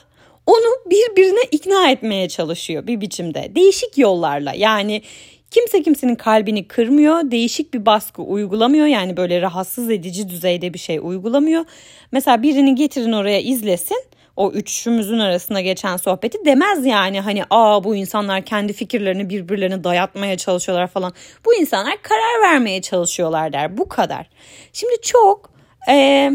onu 0.46 0.90
birbirine 0.90 1.40
ikna 1.50 1.90
etmeye 1.90 2.28
çalışıyor 2.28 2.86
bir 2.86 3.00
biçimde. 3.00 3.52
Değişik 3.54 3.98
yollarla 3.98 4.52
yani 4.52 5.02
kimse 5.50 5.82
kimsenin 5.82 6.14
kalbini 6.14 6.68
kırmıyor. 6.68 7.30
Değişik 7.30 7.74
bir 7.74 7.86
baskı 7.86 8.22
uygulamıyor. 8.22 8.86
Yani 8.86 9.16
böyle 9.16 9.40
rahatsız 9.40 9.90
edici 9.90 10.28
düzeyde 10.28 10.74
bir 10.74 10.78
şey 10.78 10.98
uygulamıyor. 10.98 11.64
Mesela 12.12 12.42
birini 12.42 12.74
getirin 12.74 13.12
oraya 13.12 13.40
izlesin 13.40 14.02
o 14.40 14.50
üçümüzün 14.52 15.18
arasında 15.18 15.60
geçen 15.60 15.96
sohbeti 15.96 16.44
demez 16.44 16.86
yani 16.86 17.20
hani 17.20 17.44
aa 17.50 17.84
bu 17.84 17.96
insanlar 17.96 18.44
kendi 18.44 18.72
fikirlerini 18.72 19.30
birbirlerine 19.30 19.84
dayatmaya 19.84 20.36
çalışıyorlar 20.36 20.86
falan. 20.86 21.12
Bu 21.44 21.54
insanlar 21.54 22.02
karar 22.02 22.42
vermeye 22.42 22.82
çalışıyorlar 22.82 23.52
der 23.52 23.78
bu 23.78 23.88
kadar. 23.88 24.30
Şimdi 24.72 25.00
çok 25.02 25.50
e, 25.88 26.30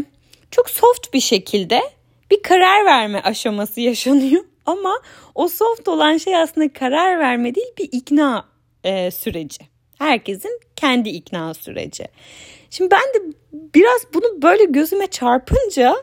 çok 0.50 0.70
soft 0.70 1.14
bir 1.14 1.20
şekilde 1.20 1.80
bir 2.30 2.42
karar 2.42 2.84
verme 2.84 3.20
aşaması 3.20 3.80
yaşanıyor. 3.80 4.44
Ama 4.66 5.00
o 5.34 5.48
soft 5.48 5.88
olan 5.88 6.16
şey 6.16 6.36
aslında 6.36 6.72
karar 6.72 7.18
verme 7.18 7.54
değil 7.54 7.72
bir 7.78 7.88
ikna 7.92 8.44
e, 8.84 9.10
süreci. 9.10 9.64
Herkesin 9.98 10.60
kendi 10.76 11.08
ikna 11.08 11.54
süreci. 11.54 12.04
Şimdi 12.70 12.90
ben 12.90 13.00
de 13.00 13.36
biraz 13.52 14.00
bunu 14.14 14.42
böyle 14.42 14.64
gözüme 14.64 15.06
çarpınca 15.06 15.96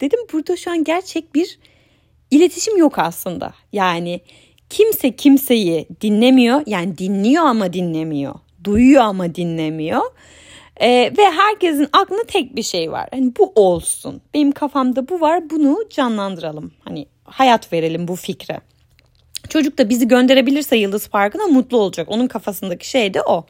dedim 0.00 0.20
burada 0.32 0.56
şu 0.56 0.70
an 0.70 0.84
gerçek 0.84 1.34
bir 1.34 1.58
iletişim 2.30 2.76
yok 2.76 2.98
aslında. 2.98 3.54
Yani 3.72 4.20
kimse 4.70 5.16
kimseyi 5.16 5.88
dinlemiyor. 6.00 6.62
Yani 6.66 6.98
dinliyor 6.98 7.44
ama 7.44 7.72
dinlemiyor. 7.72 8.34
Duyuyor 8.64 9.02
ama 9.02 9.34
dinlemiyor. 9.34 10.02
Ee, 10.80 11.12
ve 11.18 11.30
herkesin 11.30 11.88
aklında 11.92 12.24
tek 12.24 12.56
bir 12.56 12.62
şey 12.62 12.92
var. 12.92 13.08
Hani 13.10 13.32
bu 13.38 13.52
olsun. 13.54 14.20
Benim 14.34 14.52
kafamda 14.52 15.08
bu 15.08 15.20
var. 15.20 15.50
Bunu 15.50 15.78
canlandıralım. 15.90 16.72
Hani 16.84 17.06
hayat 17.24 17.72
verelim 17.72 18.08
bu 18.08 18.16
fikre. 18.16 18.60
Çocuk 19.48 19.78
da 19.78 19.88
bizi 19.88 20.08
gönderebilirse 20.08 20.76
Yıldız 20.76 21.08
Parkı'na 21.08 21.46
mutlu 21.46 21.78
olacak. 21.78 22.08
Onun 22.10 22.26
kafasındaki 22.26 22.90
şey 22.90 23.14
de 23.14 23.22
o. 23.22 23.46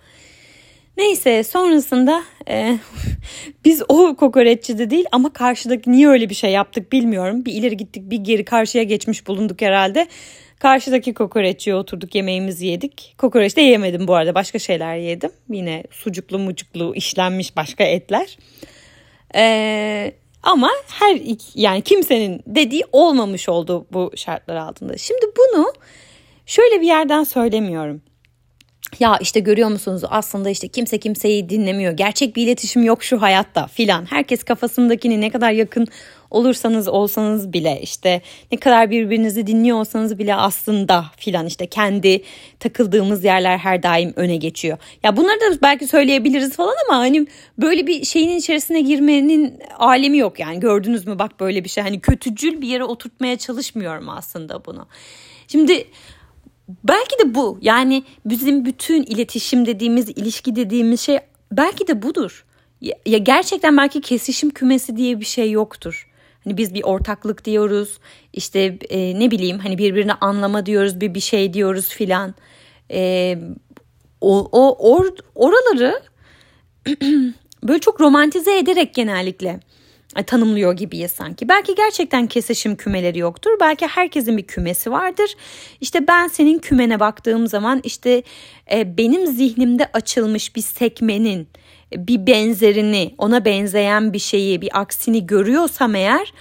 Neyse 0.96 1.44
sonrasında 1.44 2.22
e, 2.48 2.78
biz 3.64 3.82
o 3.88 4.16
kokoreççide 4.16 4.90
değil 4.90 5.04
ama 5.12 5.32
karşıdaki 5.32 5.92
niye 5.92 6.08
öyle 6.08 6.30
bir 6.30 6.34
şey 6.34 6.50
yaptık 6.50 6.92
bilmiyorum. 6.92 7.44
Bir 7.44 7.52
ileri 7.52 7.76
gittik 7.76 8.10
bir 8.10 8.16
geri 8.16 8.44
karşıya 8.44 8.84
geçmiş 8.84 9.26
bulunduk 9.26 9.62
herhalde. 9.62 10.08
Karşıdaki 10.58 11.14
kokoreççiye 11.14 11.76
oturduk 11.76 12.14
yemeğimizi 12.14 12.66
yedik. 12.66 13.14
Kokoreç 13.18 13.56
de 13.56 13.60
yemedim 13.60 14.08
bu 14.08 14.14
arada 14.14 14.34
başka 14.34 14.58
şeyler 14.58 14.96
yedim. 14.96 15.30
Yine 15.50 15.84
sucuklu 15.90 16.38
mucuklu 16.38 16.94
işlenmiş 16.94 17.56
başka 17.56 17.84
etler. 17.84 18.38
Ee, 19.34 20.12
ama 20.42 20.70
her 20.88 21.20
yani 21.54 21.82
kimsenin 21.82 22.42
dediği 22.46 22.82
olmamış 22.92 23.48
oldu 23.48 23.86
bu 23.92 24.12
şartlar 24.16 24.56
altında. 24.56 24.98
Şimdi 24.98 25.26
bunu 25.36 25.72
şöyle 26.46 26.80
bir 26.80 26.86
yerden 26.86 27.24
söylemiyorum 27.24 28.02
ya 29.00 29.18
işte 29.20 29.40
görüyor 29.40 29.68
musunuz 29.68 30.02
aslında 30.10 30.50
işte 30.50 30.68
kimse 30.68 30.98
kimseyi 30.98 31.48
dinlemiyor. 31.48 31.92
Gerçek 31.92 32.36
bir 32.36 32.42
iletişim 32.42 32.84
yok 32.84 33.04
şu 33.04 33.22
hayatta 33.22 33.66
filan. 33.66 34.04
Herkes 34.10 34.44
kafasındakini 34.44 35.20
ne 35.20 35.30
kadar 35.30 35.50
yakın 35.50 35.86
olursanız 36.30 36.88
olsanız 36.88 37.52
bile 37.52 37.80
işte 37.82 38.22
ne 38.52 38.58
kadar 38.58 38.90
birbirinizi 38.90 39.46
dinliyor 39.46 39.78
olsanız 39.78 40.18
bile 40.18 40.34
aslında 40.34 41.04
filan 41.16 41.46
işte 41.46 41.66
kendi 41.66 42.22
takıldığımız 42.60 43.24
yerler 43.24 43.58
her 43.58 43.82
daim 43.82 44.12
öne 44.16 44.36
geçiyor. 44.36 44.78
Ya 45.02 45.16
bunları 45.16 45.40
da 45.40 45.62
belki 45.62 45.86
söyleyebiliriz 45.86 46.56
falan 46.56 46.74
ama 46.88 46.98
hani 46.98 47.26
böyle 47.58 47.86
bir 47.86 48.04
şeyin 48.04 48.38
içerisine 48.38 48.80
girmenin 48.80 49.58
alemi 49.78 50.18
yok 50.18 50.40
yani 50.40 50.60
gördünüz 50.60 51.06
mü 51.06 51.18
bak 51.18 51.40
böyle 51.40 51.64
bir 51.64 51.68
şey 51.68 51.84
hani 51.84 52.00
kötücül 52.00 52.60
bir 52.60 52.68
yere 52.68 52.84
oturtmaya 52.84 53.38
çalışmıyorum 53.38 54.08
aslında 54.08 54.64
bunu. 54.64 54.86
Şimdi 55.48 55.84
Belki 56.68 57.18
de 57.18 57.34
bu 57.34 57.58
yani 57.62 58.04
bizim 58.24 58.64
bütün 58.64 59.02
iletişim 59.02 59.66
dediğimiz, 59.66 60.08
ilişki 60.08 60.56
dediğimiz 60.56 61.00
şey 61.00 61.18
belki 61.52 61.86
de 61.86 62.02
budur. 62.02 62.44
Ya, 63.06 63.18
gerçekten 63.18 63.76
belki 63.76 64.00
kesişim 64.00 64.50
kümesi 64.50 64.96
diye 64.96 65.20
bir 65.20 65.24
şey 65.24 65.50
yoktur. 65.50 66.08
Hani 66.44 66.56
biz 66.56 66.74
bir 66.74 66.82
ortaklık 66.82 67.44
diyoruz 67.44 67.98
işte 68.32 68.78
e, 68.90 69.20
ne 69.20 69.30
bileyim 69.30 69.58
hani 69.58 69.78
birbirini 69.78 70.12
anlama 70.14 70.66
diyoruz 70.66 71.00
bir 71.00 71.14
bir 71.14 71.20
şey 71.20 71.52
diyoruz 71.52 71.88
filan. 71.88 72.34
E, 72.90 73.38
o, 74.20 74.48
o 74.52 74.92
or, 74.92 75.06
oraları 75.34 76.02
böyle 77.62 77.80
çok 77.80 78.00
romantize 78.00 78.58
ederek 78.58 78.94
genellikle 78.94 79.60
tanımlıyor 80.22 80.72
gibiyiz 80.72 81.10
sanki. 81.10 81.48
Belki 81.48 81.74
gerçekten 81.74 82.26
kesişim 82.26 82.76
kümeleri 82.76 83.18
yoktur. 83.18 83.50
Belki 83.60 83.86
herkesin 83.86 84.36
bir 84.36 84.42
kümesi 84.42 84.90
vardır. 84.90 85.36
İşte 85.80 86.08
ben 86.08 86.28
senin 86.28 86.58
kümene 86.58 87.00
baktığım 87.00 87.46
zaman 87.46 87.80
işte 87.84 88.22
e, 88.72 88.96
benim 88.96 89.26
zihnimde 89.26 89.90
açılmış 89.92 90.56
bir 90.56 90.60
sekmenin 90.60 91.48
e, 91.92 92.06
bir 92.06 92.26
benzerini, 92.26 93.14
ona 93.18 93.44
benzeyen 93.44 94.12
bir 94.12 94.18
şeyi, 94.18 94.60
bir 94.60 94.80
aksini 94.80 95.26
görüyorsam 95.26 95.94
eğer 95.94 96.32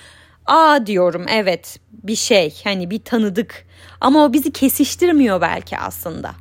aa 0.46 0.86
diyorum 0.86 1.26
evet 1.30 1.80
bir 1.92 2.16
şey 2.16 2.62
hani 2.64 2.90
bir 2.90 3.00
tanıdık 3.00 3.66
ama 4.02 4.26
o 4.26 4.34
bizi 4.34 4.52
kesiştirmiyor 4.52 5.42
belki 5.42 5.78
aslında. 5.78 6.32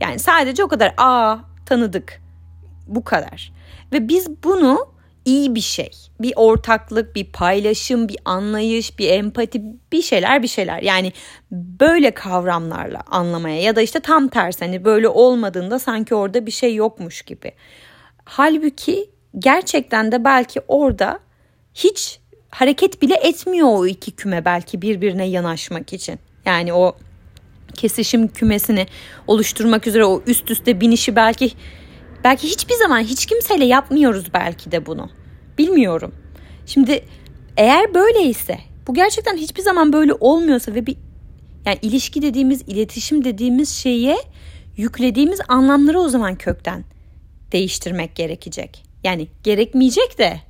Yani 0.00 0.18
sadece 0.18 0.64
o 0.64 0.68
kadar 0.68 0.94
aa 0.96 1.36
tanıdık 1.66 2.20
bu 2.86 3.04
kadar. 3.04 3.52
Ve 3.92 4.08
biz 4.08 4.42
bunu 4.44 4.91
iyi 5.24 5.54
bir 5.54 5.60
şey. 5.60 5.90
Bir 6.20 6.32
ortaklık, 6.36 7.16
bir 7.16 7.24
paylaşım, 7.24 8.08
bir 8.08 8.18
anlayış, 8.24 8.98
bir 8.98 9.08
empati, 9.08 9.62
bir 9.92 10.02
şeyler 10.02 10.42
bir 10.42 10.48
şeyler. 10.48 10.82
Yani 10.82 11.12
böyle 11.50 12.10
kavramlarla 12.10 13.00
anlamaya 13.06 13.60
ya 13.60 13.76
da 13.76 13.82
işte 13.82 14.00
tam 14.00 14.28
tersi 14.28 14.64
hani 14.64 14.84
böyle 14.84 15.08
olmadığında 15.08 15.78
sanki 15.78 16.14
orada 16.14 16.46
bir 16.46 16.50
şey 16.50 16.74
yokmuş 16.74 17.22
gibi. 17.22 17.52
Halbuki 18.24 19.10
gerçekten 19.38 20.12
de 20.12 20.24
belki 20.24 20.60
orada 20.68 21.20
hiç 21.74 22.20
hareket 22.50 23.02
bile 23.02 23.14
etmiyor 23.14 23.68
o 23.70 23.86
iki 23.86 24.10
küme 24.10 24.44
belki 24.44 24.82
birbirine 24.82 25.24
yanaşmak 25.24 25.92
için. 25.92 26.18
Yani 26.44 26.72
o 26.72 26.96
kesişim 27.74 28.28
kümesini 28.28 28.86
oluşturmak 29.26 29.86
üzere 29.86 30.04
o 30.04 30.22
üst 30.26 30.50
üste 30.50 30.80
binişi 30.80 31.16
belki 31.16 31.52
Belki 32.24 32.48
hiçbir 32.48 32.74
zaman 32.74 33.00
hiç 33.00 33.26
kimseyle 33.26 33.64
yapmıyoruz 33.64 34.34
belki 34.34 34.72
de 34.72 34.86
bunu. 34.86 35.10
Bilmiyorum. 35.58 36.14
Şimdi 36.66 37.04
eğer 37.56 37.94
böyleyse 37.94 38.58
bu 38.86 38.94
gerçekten 38.94 39.36
hiçbir 39.36 39.62
zaman 39.62 39.92
böyle 39.92 40.12
olmuyorsa 40.12 40.74
ve 40.74 40.86
bir 40.86 40.96
yani 41.66 41.78
ilişki 41.82 42.22
dediğimiz, 42.22 42.62
iletişim 42.62 43.24
dediğimiz 43.24 43.68
şeye 43.68 44.16
yüklediğimiz 44.76 45.40
anlamları 45.48 46.00
o 46.00 46.08
zaman 46.08 46.36
kökten 46.36 46.84
değiştirmek 47.52 48.16
gerekecek. 48.16 48.84
Yani 49.04 49.28
gerekmeyecek 49.42 50.18
de 50.18 50.40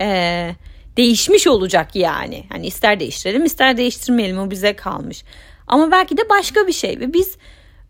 ee, 0.00 0.54
değişmiş 0.96 1.46
olacak 1.46 1.96
yani. 1.96 2.44
Hani 2.48 2.66
ister 2.66 3.00
değiştirelim 3.00 3.44
ister 3.44 3.76
değiştirmeyelim 3.76 4.38
o 4.38 4.50
bize 4.50 4.76
kalmış. 4.76 5.24
Ama 5.66 5.90
belki 5.90 6.16
de 6.16 6.28
başka 6.28 6.66
bir 6.66 6.72
şey 6.72 7.00
ve 7.00 7.12
biz 7.12 7.36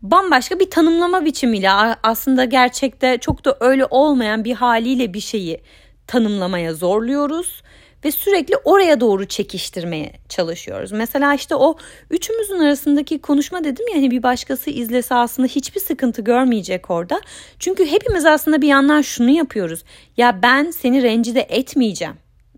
bambaşka 0.04 0.60
bir 0.60 0.70
tanımlama 0.70 1.24
biçimiyle 1.24 1.70
aslında 2.02 2.44
gerçekte 2.44 3.18
çok 3.18 3.44
da 3.44 3.56
öyle 3.60 3.86
olmayan 3.90 4.44
bir 4.44 4.54
haliyle 4.54 5.14
bir 5.14 5.20
şeyi 5.20 5.60
tanımlamaya 6.06 6.74
zorluyoruz 6.74 7.62
ve 8.04 8.12
sürekli 8.12 8.56
oraya 8.56 9.00
doğru 9.00 9.24
çekiştirmeye 9.28 10.12
çalışıyoruz. 10.28 10.92
Mesela 10.92 11.34
işte 11.34 11.54
o 11.54 11.76
üçümüzün 12.10 12.58
arasındaki 12.58 13.20
konuşma 13.20 13.64
dedim 13.64 13.88
ya 13.88 13.96
hani 13.96 14.10
bir 14.10 14.22
başkası 14.22 14.70
izlese 14.70 15.14
aslında 15.14 15.48
hiçbir 15.48 15.80
sıkıntı 15.80 16.22
görmeyecek 16.22 16.90
orada. 16.90 17.20
Çünkü 17.58 17.86
hepimiz 17.86 18.26
aslında 18.26 18.62
bir 18.62 18.68
yandan 18.68 19.02
şunu 19.02 19.30
yapıyoruz. 19.30 19.84
Ya 20.16 20.42
ben 20.42 20.70
seni 20.70 21.02
rencide 21.02 21.40
etmeyeceğim. 21.40 22.14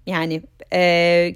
Yani 0.07 0.43
e, 0.73 1.35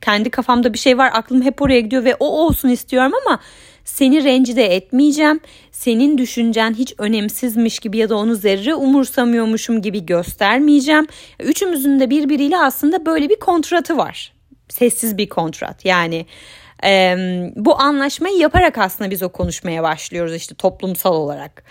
kendi 0.00 0.30
kafamda 0.30 0.72
bir 0.72 0.78
şey 0.78 0.98
var 0.98 1.10
aklım 1.14 1.42
hep 1.42 1.62
oraya 1.62 1.80
gidiyor 1.80 2.04
ve 2.04 2.14
o 2.14 2.26
olsun 2.26 2.68
istiyorum 2.68 3.12
ama 3.26 3.40
seni 3.88 4.24
rencide 4.24 4.74
etmeyeceğim. 4.76 5.40
Senin 5.72 6.18
düşüncen 6.18 6.74
hiç 6.74 6.94
önemsizmiş 6.98 7.78
gibi 7.78 7.98
ya 7.98 8.08
da 8.08 8.16
onu 8.16 8.34
zerre 8.34 8.74
umursamıyormuşum 8.74 9.82
gibi 9.82 10.06
göstermeyeceğim. 10.06 11.06
Üçümüzün 11.40 12.00
de 12.00 12.10
birbiriyle 12.10 12.58
aslında 12.58 13.06
böyle 13.06 13.28
bir 13.28 13.40
kontratı 13.40 13.96
var. 13.96 14.32
Sessiz 14.68 15.18
bir 15.18 15.28
kontrat. 15.28 15.84
Yani 15.84 16.26
e, 16.84 17.16
bu 17.56 17.80
anlaşmayı 17.80 18.36
yaparak 18.36 18.78
aslında 18.78 19.10
biz 19.10 19.22
o 19.22 19.28
konuşmaya 19.28 19.82
başlıyoruz 19.82 20.34
işte 20.34 20.54
toplumsal 20.54 21.14
olarak 21.14 21.64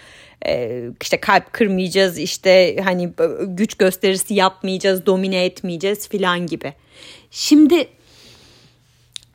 işte 1.01 1.19
kalp 1.19 1.53
kırmayacağız 1.53 2.17
işte 2.17 2.77
hani 2.83 3.09
güç 3.41 3.75
gösterisi 3.75 4.33
yapmayacağız 4.33 5.05
domine 5.05 5.45
etmeyeceğiz 5.45 6.09
filan 6.09 6.47
gibi. 6.47 6.73
Şimdi 7.31 7.87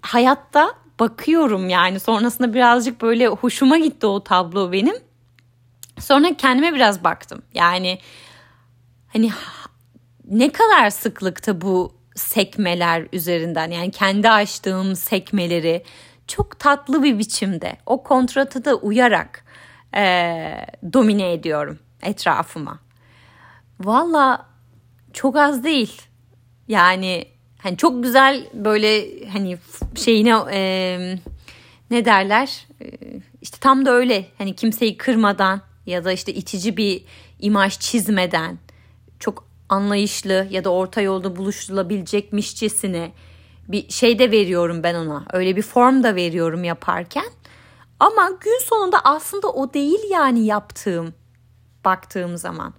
hayatta 0.01 0.82
bakıyorum 1.01 1.69
yani 1.69 2.01
sonrasında 2.01 2.55
birazcık 2.55 3.03
böyle 3.03 3.27
hoşuma 3.27 3.79
gitti 3.79 4.07
o 4.07 4.25
tablo 4.25 4.73
benim. 4.73 4.97
Sonra 5.99 6.37
kendime 6.37 6.75
biraz 6.75 7.05
baktım. 7.05 7.43
Yani 7.55 7.99
hani 9.13 9.31
ne 10.29 10.53
kadar 10.53 10.91
sıklıkta 10.91 11.61
bu 11.61 11.95
sekmeler 12.15 13.07
üzerinden 13.13 13.71
yani 13.71 13.91
kendi 13.91 14.31
açtığım 14.31 14.97
sekmeleri 14.97 15.85
çok 16.27 16.59
tatlı 16.59 17.03
bir 17.03 17.19
biçimde 17.19 17.77
o 17.87 18.03
kontratı 18.03 18.65
da 18.65 18.75
uyarak 18.75 19.45
e, 19.97 20.67
domine 20.93 21.33
ediyorum 21.33 21.79
etrafıma. 22.03 22.79
Valla 23.81 24.47
çok 25.13 25.37
az 25.37 25.65
değil. 25.65 26.03
Yani 26.69 27.32
hani 27.63 27.77
çok 27.77 28.03
güzel 28.03 28.47
böyle 28.55 29.07
hani 29.29 29.59
şeyine 29.95 30.35
e, 30.53 31.19
ne 31.91 32.05
derler 32.05 32.67
e, 32.83 32.87
işte 33.41 33.57
tam 33.61 33.87
da 33.87 33.91
öyle 33.91 34.27
hani 34.39 34.57
kimseyi 34.57 34.97
kırmadan 34.97 35.61
ya 35.87 36.05
da 36.05 36.13
işte 36.13 36.35
itici 36.35 36.77
bir 36.77 37.05
imaj 37.41 37.79
çizmeden 37.79 38.59
çok 39.19 39.45
anlayışlı 39.69 40.47
ya 40.51 40.65
da 40.65 40.71
orta 40.71 41.01
yolda 41.01 41.37
buluşulabilecekmişçesine 41.37 43.13
bir 43.69 43.89
şey 43.89 44.19
de 44.19 44.31
veriyorum 44.31 44.83
ben 44.83 44.95
ona. 44.95 45.25
Öyle 45.33 45.57
bir 45.57 45.63
form 45.63 46.03
da 46.03 46.15
veriyorum 46.15 46.65
yaparken. 46.65 47.27
Ama 48.01 48.31
gün 48.41 48.61
sonunda 48.65 49.01
aslında 49.05 49.49
o 49.49 49.75
değil 49.75 50.11
yani 50.11 50.47
yaptığım 50.47 51.15
baktığım 51.85 52.37
zaman. 52.37 52.75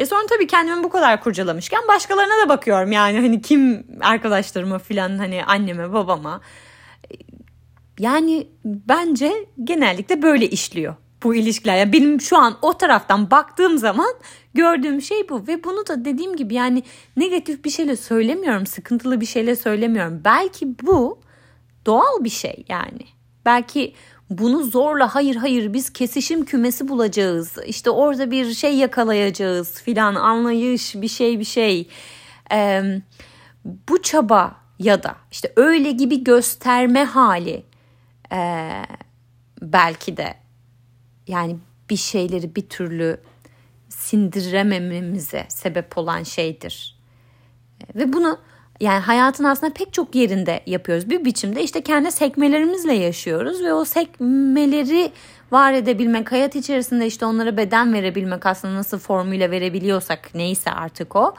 E 0.00 0.06
sonra 0.06 0.26
tabii 0.28 0.46
kendimi 0.46 0.84
bu 0.84 0.90
kadar 0.90 1.22
kurcalamışken 1.22 1.80
başkalarına 1.88 2.44
da 2.44 2.48
bakıyorum. 2.48 2.92
Yani 2.92 3.20
hani 3.20 3.42
kim 3.42 3.86
arkadaşlarıma 4.00 4.78
filan 4.78 5.18
hani 5.18 5.44
anneme 5.44 5.92
babama. 5.92 6.40
Yani 7.98 8.48
bence 8.64 9.46
genellikle 9.64 10.22
böyle 10.22 10.50
işliyor 10.50 10.94
bu 11.22 11.34
ilişkiler. 11.34 11.76
Yani 11.76 11.92
benim 11.92 12.20
şu 12.20 12.38
an 12.38 12.58
o 12.62 12.78
taraftan 12.78 13.30
baktığım 13.30 13.78
zaman 13.78 14.14
gördüğüm 14.54 15.02
şey 15.02 15.28
bu 15.28 15.46
ve 15.46 15.64
bunu 15.64 15.86
da 15.88 16.04
dediğim 16.04 16.36
gibi 16.36 16.54
yani 16.54 16.82
negatif 17.16 17.64
bir 17.64 17.70
şeyle 17.70 17.96
söylemiyorum, 17.96 18.66
sıkıntılı 18.66 19.20
bir 19.20 19.26
şeyle 19.26 19.56
söylemiyorum. 19.56 20.20
Belki 20.24 20.78
bu 20.82 21.20
doğal 21.86 22.24
bir 22.24 22.30
şey 22.30 22.64
yani. 22.68 23.06
Belki 23.44 23.94
bunu 24.30 24.64
zorla 24.64 25.14
hayır 25.14 25.36
hayır 25.36 25.72
biz 25.72 25.92
kesişim 25.92 26.44
kümesi 26.44 26.88
bulacağız. 26.88 27.56
İşte 27.66 27.90
orada 27.90 28.30
bir 28.30 28.54
şey 28.54 28.76
yakalayacağız 28.76 29.82
filan 29.82 30.14
anlayış 30.14 30.94
bir 30.94 31.08
şey 31.08 31.38
bir 31.38 31.44
şey. 31.44 31.88
Ee, 32.52 33.00
bu 33.64 34.02
çaba 34.02 34.56
ya 34.78 35.02
da 35.02 35.16
işte 35.32 35.52
öyle 35.56 35.90
gibi 35.90 36.24
gösterme 36.24 37.04
hali 37.04 37.64
e, 38.32 38.70
belki 39.62 40.16
de 40.16 40.34
yani 41.26 41.56
bir 41.90 41.96
şeyleri 41.96 42.56
bir 42.56 42.68
türlü 42.68 43.20
sindiremememize 43.88 45.46
sebep 45.48 45.98
olan 45.98 46.22
şeydir. 46.22 47.00
Ve 47.94 48.12
bunu 48.12 48.38
yani 48.80 49.00
hayatın 49.00 49.44
aslında 49.44 49.72
pek 49.72 49.92
çok 49.92 50.14
yerinde 50.14 50.60
yapıyoruz. 50.66 51.10
Bir 51.10 51.24
biçimde 51.24 51.62
işte 51.62 51.80
kendi 51.80 52.12
sekmelerimizle 52.12 52.94
yaşıyoruz 52.94 53.62
ve 53.62 53.72
o 53.72 53.84
sekmeleri 53.84 55.12
var 55.52 55.72
edebilmek, 55.72 56.32
hayat 56.32 56.56
içerisinde 56.56 57.06
işte 57.06 57.26
onlara 57.26 57.56
beden 57.56 57.92
verebilmek 57.92 58.46
aslında 58.46 58.74
nasıl 58.74 58.98
formüle 58.98 59.50
verebiliyorsak 59.50 60.30
neyse 60.34 60.70
artık 60.70 61.16
o. 61.16 61.34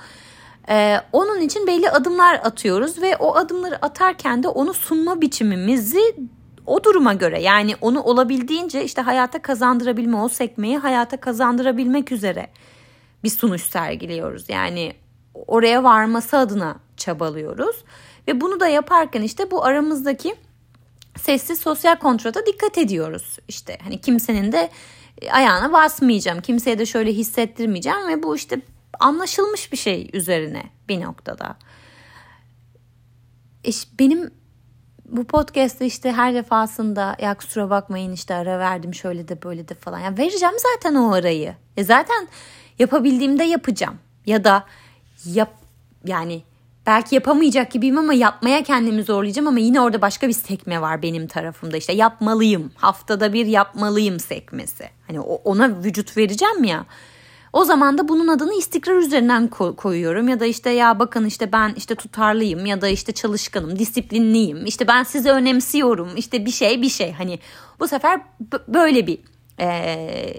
Ee, 0.69 0.97
onun 1.11 1.41
için 1.41 1.67
belli 1.67 1.89
adımlar 1.89 2.35
atıyoruz 2.35 3.01
ve 3.01 3.17
o 3.17 3.35
adımları 3.35 3.85
atarken 3.85 4.43
de 4.43 4.47
onu 4.47 4.73
sunma 4.73 5.21
biçimimizi 5.21 6.15
o 6.65 6.83
duruma 6.83 7.13
göre 7.13 7.41
yani 7.41 7.75
onu 7.81 8.01
olabildiğince 8.01 8.83
işte 8.83 9.01
hayata 9.01 9.41
kazandırabilme 9.41 10.17
o 10.17 10.29
sekmeyi 10.29 10.77
hayata 10.77 11.17
kazandırabilmek 11.17 12.11
üzere 12.11 12.47
bir 13.23 13.29
sunuş 13.29 13.61
sergiliyoruz. 13.61 14.49
Yani 14.49 14.93
oraya 15.47 15.83
varması 15.83 16.37
adına 16.37 16.75
çabalıyoruz. 17.01 17.83
Ve 18.27 18.41
bunu 18.41 18.59
da 18.59 18.67
yaparken 18.67 19.21
işte 19.21 19.51
bu 19.51 19.65
aramızdaki 19.65 20.35
sessiz 21.17 21.59
sosyal 21.59 21.95
kontrola 21.95 22.45
dikkat 22.45 22.77
ediyoruz. 22.77 23.37
İşte 23.47 23.77
hani 23.83 24.01
kimsenin 24.01 24.51
de 24.51 24.69
ayağına 25.31 25.73
basmayacağım. 25.73 26.41
Kimseye 26.41 26.79
de 26.79 26.85
şöyle 26.85 27.13
hissettirmeyeceğim 27.13 28.07
ve 28.07 28.23
bu 28.23 28.35
işte 28.35 28.61
anlaşılmış 28.99 29.71
bir 29.71 29.77
şey 29.77 30.09
üzerine 30.13 30.63
bir 30.89 31.01
noktada. 31.01 31.57
İşte 33.63 33.89
benim 33.99 34.31
bu 35.05 35.23
podcast'te 35.23 35.85
işte 35.85 36.11
her 36.11 36.33
defasında 36.33 37.15
ya 37.21 37.33
kusura 37.37 37.69
bakmayın 37.69 38.11
işte 38.11 38.35
ara 38.35 38.59
verdim 38.59 38.93
şöyle 38.93 39.27
de 39.27 39.43
böyle 39.43 39.67
de 39.67 39.73
falan. 39.73 39.99
Ya 39.99 40.17
vereceğim 40.17 40.55
zaten 40.73 40.95
o 40.95 41.11
arayı. 41.11 41.55
E 41.77 41.83
zaten 41.83 42.27
yapabildiğimde 42.79 43.43
yapacağım. 43.43 43.99
Ya 44.25 44.43
da 44.43 44.65
yap 45.25 45.53
yani 46.05 46.43
belki 46.85 47.15
yapamayacak 47.15 47.71
gibiyim 47.71 47.97
ama 47.97 48.13
yapmaya 48.13 48.63
kendimi 48.63 49.03
zorlayacağım 49.03 49.47
ama 49.47 49.59
yine 49.59 49.81
orada 49.81 50.01
başka 50.01 50.27
bir 50.27 50.33
sekme 50.33 50.81
var 50.81 51.01
benim 51.01 51.27
tarafımda. 51.27 51.77
işte 51.77 51.93
yapmalıyım. 51.93 52.71
Haftada 52.75 53.33
bir 53.33 53.45
yapmalıyım 53.45 54.19
sekmesi. 54.19 54.89
Hani 55.07 55.19
ona 55.19 55.83
vücut 55.83 56.17
vereceğim 56.17 56.63
ya. 56.63 56.85
O 57.53 57.65
zaman 57.65 57.97
da 57.97 58.07
bunun 58.07 58.27
adını 58.27 58.53
istikrar 58.53 58.95
üzerinden 58.95 59.47
koyuyorum 59.77 60.27
ya 60.27 60.39
da 60.39 60.45
işte 60.45 60.69
ya 60.69 60.99
bakın 60.99 61.25
işte 61.25 61.51
ben 61.51 61.73
işte 61.77 61.95
tutarlıyım 61.95 62.65
ya 62.65 62.81
da 62.81 62.87
işte 62.87 63.11
çalışkanım, 63.11 63.79
disiplinliyim. 63.79 64.65
işte 64.65 64.87
ben 64.87 65.03
sizi 65.03 65.31
önemsiyorum. 65.31 66.09
işte 66.15 66.45
bir 66.45 66.51
şey 66.51 66.81
bir 66.81 66.89
şey 66.89 67.11
hani 67.11 67.39
bu 67.79 67.87
sefer 67.87 68.21
böyle 68.67 69.07
bir 69.07 69.19
e, 69.59 70.33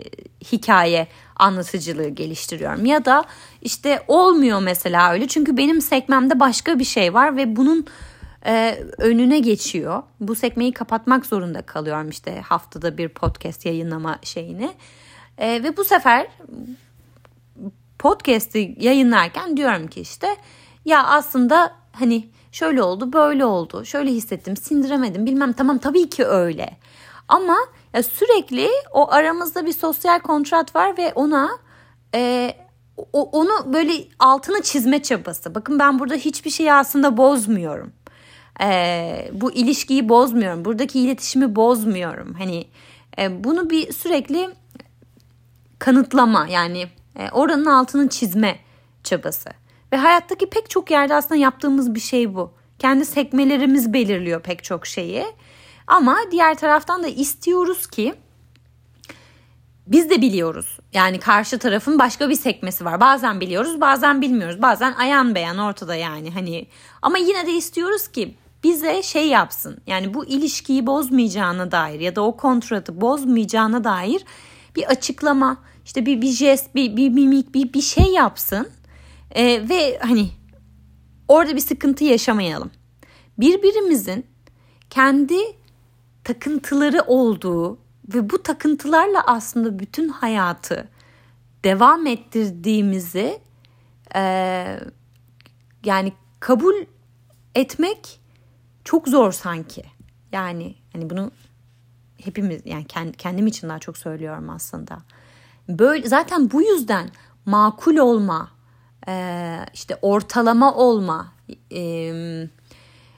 hikaye 0.53 1.09
anlatıcılığı 1.37 2.09
geliştiriyorum. 2.09 2.87
Ya 2.87 3.05
da 3.05 3.25
işte 3.63 4.05
olmuyor 4.09 4.63
mesela 4.63 5.13
öyle 5.13 5.29
çünkü 5.29 5.57
benim 5.57 5.81
sekmemde 5.81 6.41
başka 6.41 6.79
bir 6.79 6.85
şey 6.85 7.15
var 7.15 7.37
ve 7.37 7.57
bunun 7.57 7.87
e, 8.47 8.79
önüne 8.99 9.39
geçiyor. 9.39 10.03
Bu 10.21 10.35
sekmeyi 10.35 10.73
kapatmak 10.73 11.27
zorunda 11.27 11.63
kalıyorum 11.63 12.09
işte 12.09 12.41
haftada 12.41 12.99
bir 12.99 13.09
podcast 13.09 13.67
yayınlama 13.67 14.19
şeyini. 14.23 14.71
E, 15.39 15.63
ve 15.63 15.77
bu 15.77 15.85
sefer 15.85 16.27
podcast'i 17.99 18.77
yayınlarken 18.81 19.57
diyorum 19.57 19.87
ki 19.87 20.01
işte 20.01 20.37
ya 20.85 21.07
aslında 21.07 21.75
hani 21.93 22.29
şöyle 22.53 22.83
oldu 22.83 23.13
böyle 23.13 23.45
oldu 23.45 23.85
şöyle 23.85 24.11
hissettim 24.11 24.57
sindiremedim 24.57 25.27
bilmem 25.27 25.53
tamam 25.53 25.79
tabii 25.79 26.11
ki 26.11 26.25
öyle 26.25 26.77
ama 27.29 27.57
ya 27.95 28.03
sürekli 28.03 28.69
o 28.93 29.13
aramızda 29.13 29.67
bir 29.67 29.73
sosyal 29.73 30.19
kontrat 30.19 30.77
var 30.77 30.99
ve 30.99 31.13
ona 31.15 31.51
e, 32.15 32.55
onu 33.13 33.73
böyle 33.73 33.93
altını 34.19 34.63
çizme 34.63 35.03
çabası 35.03 35.55
bakın 35.55 35.79
ben 35.79 35.99
burada 35.99 36.15
hiçbir 36.15 36.51
şeyi 36.51 36.73
aslında 36.73 37.17
bozmuyorum 37.17 37.93
e, 38.63 39.31
bu 39.33 39.53
ilişkiyi 39.53 40.09
bozmuyorum 40.09 40.65
buradaki 40.65 41.01
iletişimi 41.01 41.57
bozmuyorum 41.57 42.35
hani 42.35 42.67
e, 43.19 43.45
bunu 43.45 43.71
bir 43.71 43.93
sürekli 43.93 44.51
kanıtlama 45.79 46.47
yani 46.51 46.89
e, 47.19 47.31
oranın 47.31 47.67
altını 47.67 48.09
çizme 48.09 48.59
çabası. 49.05 49.51
Ve 49.93 49.97
hayattaki 49.97 50.51
pek 50.51 50.71
çok 50.71 50.91
yerde 50.91 51.15
aslında 51.15 51.41
yaptığımız 51.41 51.95
bir 51.95 52.01
şey 52.01 52.35
bu. 52.35 52.53
Kendi 52.79 53.05
sekmelerimiz 53.05 53.93
belirliyor 53.93 54.43
pek 54.43 54.65
çok 54.65 54.87
şeyi. 54.87 55.25
Ama 55.87 56.17
diğer 56.31 56.55
taraftan 56.55 57.03
da 57.03 57.09
istiyoruz 57.09 57.87
ki 57.87 58.15
biz 59.87 60.11
de 60.11 60.21
biliyoruz. 60.21 60.79
Yani 60.93 61.19
karşı 61.19 61.59
tarafın 61.59 61.99
başka 61.99 62.31
bir 62.31 62.35
sekmesi 62.35 62.85
var. 62.85 63.01
Bazen 63.01 63.41
biliyoruz, 63.41 63.81
bazen 63.81 64.23
bilmiyoruz. 64.23 64.63
Bazen 64.63 64.93
ayan 64.93 65.35
beyan 65.35 65.59
ortada 65.59 65.95
yani 65.95 66.31
hani. 66.31 66.67
Ama 67.03 67.19
yine 67.19 67.47
de 67.47 67.53
istiyoruz 67.53 68.09
ki 68.09 68.37
bize 68.65 69.03
şey 69.03 69.29
yapsın. 69.29 69.79
Yani 69.87 70.15
bu 70.15 70.25
ilişkiyi 70.25 70.87
bozmayacağına 70.87 71.71
dair 71.71 72.01
ya 72.01 72.17
da 72.17 72.21
o 72.23 72.37
kontratı 72.37 73.01
bozmayacağına 73.01 73.85
dair 73.85 74.25
bir 74.77 74.85
açıklama, 74.85 75.57
işte 75.85 76.07
bir, 76.07 76.23
bir 76.23 76.31
jest, 76.31 76.75
bir, 76.75 76.97
bir 76.97 77.09
mimik, 77.09 77.55
bir, 77.55 77.73
bir 77.73 77.81
şey 77.81 78.07
yapsın. 78.07 78.69
Ee, 79.31 79.69
ve 79.69 79.99
hani 79.99 80.29
orada 81.29 81.57
bir 81.57 81.61
sıkıntı 81.61 82.05
yaşamayalım. 82.05 82.71
Birbirimizin 83.39 84.27
kendi 84.91 85.39
takıntıları 86.25 87.03
olduğu 87.07 87.79
ve 88.15 88.31
bu 88.31 88.43
takıntılarla 88.43 89.23
aslında 89.27 89.79
bütün 89.79 90.09
hayatı 90.09 90.89
devam 91.65 92.07
ettirdiğimizi 92.07 93.41
e, 94.15 94.21
yani 95.85 96.13
kabul 96.41 96.75
etmek 97.55 98.21
çok 98.85 99.09
zor 99.09 99.33
sanki. 99.33 99.85
Yani 100.33 100.75
hani 100.93 101.11
bunu 101.11 101.31
hepimiz 102.25 102.63
yani 102.65 102.85
kendim 103.19 103.47
için 103.47 103.69
daha 103.69 103.79
çok 103.79 103.99
söylüyorum 103.99 104.51
aslında. 104.51 104.99
Böyle 105.69 106.09
zaten 106.09 106.51
bu 106.51 106.63
yüzden 106.63 107.11
makul 107.47 107.97
olma, 107.97 108.51
e, 109.09 109.57
işte 109.75 109.99
ortalama 110.03 110.75
olma, 110.75 111.33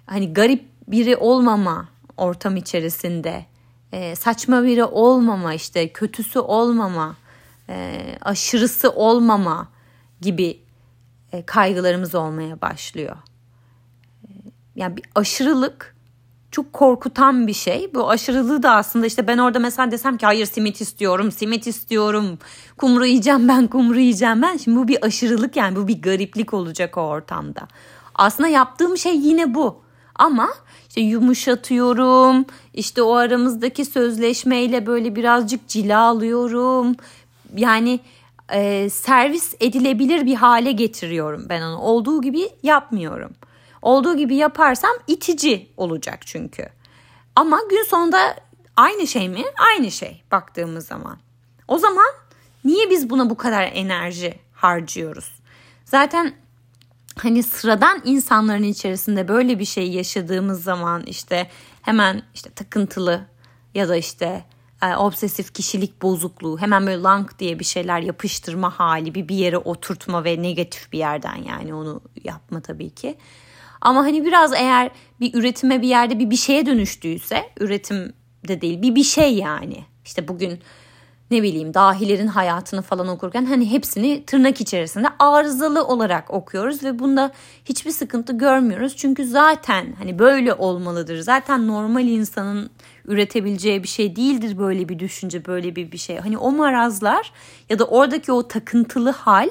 hani 0.06 0.32
garip 0.32 0.64
biri 0.88 1.16
olmama 1.16 1.88
ortam 2.16 2.56
içerisinde, 2.56 3.46
e, 3.92 4.16
saçma 4.16 4.64
biri 4.64 4.84
olmama, 4.84 5.54
işte 5.54 5.92
kötüsü 5.92 6.38
olmama, 6.38 7.16
e, 7.68 8.00
aşırısı 8.20 8.90
olmama 8.90 9.68
gibi 10.20 10.60
e, 11.32 11.46
kaygılarımız 11.46 12.14
olmaya 12.14 12.60
başlıyor. 12.60 13.16
E, 14.24 14.28
yani 14.76 14.96
bir 14.96 15.04
aşırılık 15.14 15.94
çok 16.50 16.72
korkutan 16.72 17.46
bir 17.46 17.52
şey. 17.52 17.94
Bu 17.94 18.10
aşırılığı 18.10 18.62
da 18.62 18.70
aslında 18.70 19.06
işte 19.06 19.26
ben 19.26 19.38
orada 19.38 19.58
mesela 19.58 19.90
desem 19.90 20.16
ki 20.16 20.26
hayır 20.26 20.46
simit 20.46 20.80
istiyorum, 20.80 21.32
simit 21.32 21.66
istiyorum, 21.66 22.38
kumru 22.76 23.06
yiyeceğim 23.06 23.48
ben, 23.48 23.66
kumru 23.66 24.00
yiyeceğim 24.00 24.42
ben. 24.42 24.56
Şimdi 24.56 24.78
bu 24.78 24.88
bir 24.88 25.04
aşırılık 25.04 25.56
yani 25.56 25.76
bu 25.76 25.88
bir 25.88 26.02
gariplik 26.02 26.54
olacak 26.54 26.96
o 26.96 27.00
ortamda. 27.00 27.68
Aslında 28.14 28.48
yaptığım 28.48 28.98
şey 28.98 29.16
yine 29.16 29.54
bu. 29.54 29.82
Ama 30.14 30.48
işte 30.94 31.00
yumuşatıyorum, 31.00 32.44
işte 32.74 33.02
o 33.02 33.14
aramızdaki 33.14 33.84
sözleşmeyle 33.84 34.86
böyle 34.86 35.16
birazcık 35.16 35.68
cila 35.68 36.00
alıyorum. 36.00 36.96
Yani 37.56 38.00
e, 38.52 38.90
servis 38.90 39.54
edilebilir 39.60 40.26
bir 40.26 40.34
hale 40.34 40.72
getiriyorum 40.72 41.46
ben 41.48 41.62
onu. 41.62 41.78
Olduğu 41.78 42.22
gibi 42.22 42.48
yapmıyorum. 42.62 43.32
olduğu 43.82 44.16
gibi 44.16 44.34
yaparsam 44.36 44.90
itici 45.06 45.68
olacak 45.76 46.26
çünkü. 46.26 46.68
Ama 47.36 47.60
gün 47.70 47.82
sonunda 47.82 48.36
aynı 48.76 49.06
şey 49.06 49.28
mi? 49.28 49.44
Aynı 49.58 49.90
şey 49.90 50.22
baktığımız 50.32 50.86
zaman. 50.86 51.18
O 51.68 51.78
zaman 51.78 52.06
niye 52.64 52.90
biz 52.90 53.10
buna 53.10 53.30
bu 53.30 53.36
kadar 53.36 53.62
enerji 53.74 54.34
harcıyoruz? 54.52 55.32
Zaten 55.84 56.34
hani 57.18 57.42
sıradan 57.42 58.02
insanların 58.04 58.62
içerisinde 58.62 59.28
böyle 59.28 59.58
bir 59.58 59.64
şey 59.64 59.90
yaşadığımız 59.90 60.64
zaman 60.64 61.02
işte 61.06 61.48
hemen 61.82 62.22
işte 62.34 62.50
takıntılı 62.50 63.26
ya 63.74 63.88
da 63.88 63.96
işte 63.96 64.44
e, 64.82 64.96
obsesif 64.96 65.54
kişilik 65.54 66.02
bozukluğu 66.02 66.58
hemen 66.60 66.86
böyle 66.86 67.02
lang 67.02 67.38
diye 67.38 67.58
bir 67.58 67.64
şeyler 67.64 68.00
yapıştırma 68.00 68.70
hali 68.70 69.14
bir 69.14 69.28
bir 69.28 69.36
yere 69.36 69.58
oturtma 69.58 70.24
ve 70.24 70.42
negatif 70.42 70.92
bir 70.92 70.98
yerden 70.98 71.36
yani 71.48 71.74
onu 71.74 72.00
yapma 72.24 72.60
tabii 72.60 72.90
ki. 72.90 73.16
Ama 73.80 74.00
hani 74.00 74.24
biraz 74.24 74.52
eğer 74.52 74.90
bir 75.20 75.34
üretime 75.34 75.82
bir 75.82 75.88
yerde 75.88 76.18
bir 76.18 76.30
bir 76.30 76.36
şeye 76.36 76.66
dönüştüyse 76.66 77.50
üretim 77.60 78.12
de 78.48 78.60
değil 78.60 78.82
bir 78.82 78.94
bir 78.94 79.04
şey 79.04 79.34
yani. 79.34 79.84
İşte 80.04 80.28
bugün 80.28 80.60
ne 81.30 81.42
bileyim 81.42 81.74
dahilerin 81.74 82.26
hayatını 82.26 82.82
falan 82.82 83.08
okurken 83.08 83.44
hani 83.44 83.70
hepsini 83.70 84.24
tırnak 84.26 84.60
içerisinde 84.60 85.08
arızalı 85.18 85.86
olarak 85.86 86.30
okuyoruz 86.30 86.84
ve 86.84 86.98
bunda 86.98 87.32
hiçbir 87.64 87.90
sıkıntı 87.90 88.38
görmüyoruz. 88.38 88.96
Çünkü 88.96 89.24
zaten 89.24 89.94
hani 89.98 90.18
böyle 90.18 90.54
olmalıdır. 90.54 91.18
Zaten 91.18 91.68
normal 91.68 92.06
insanın 92.06 92.70
üretebileceği 93.04 93.82
bir 93.82 93.88
şey 93.88 94.16
değildir 94.16 94.58
böyle 94.58 94.88
bir 94.88 94.98
düşünce, 94.98 95.46
böyle 95.46 95.76
bir 95.76 95.92
bir 95.92 95.98
şey. 95.98 96.16
Hani 96.16 96.38
o 96.38 96.52
marazlar 96.52 97.32
ya 97.70 97.78
da 97.78 97.84
oradaki 97.84 98.32
o 98.32 98.48
takıntılı 98.48 99.10
hal 99.10 99.50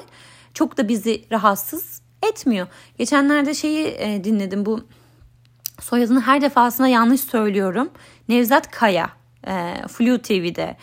çok 0.54 0.78
da 0.78 0.88
bizi 0.88 1.24
rahatsız 1.32 2.02
etmiyor. 2.28 2.66
Geçenlerde 2.98 3.54
şeyi 3.54 3.86
e, 3.86 4.24
dinledim 4.24 4.66
bu 4.66 4.84
soyadını 5.80 6.20
her 6.20 6.40
defasında 6.40 6.88
yanlış 6.88 7.20
söylüyorum. 7.20 7.90
Nevzat 8.28 8.70
Kaya, 8.70 9.10
e, 9.46 9.74
Flu 9.88 10.18
TV'de. 10.18 10.76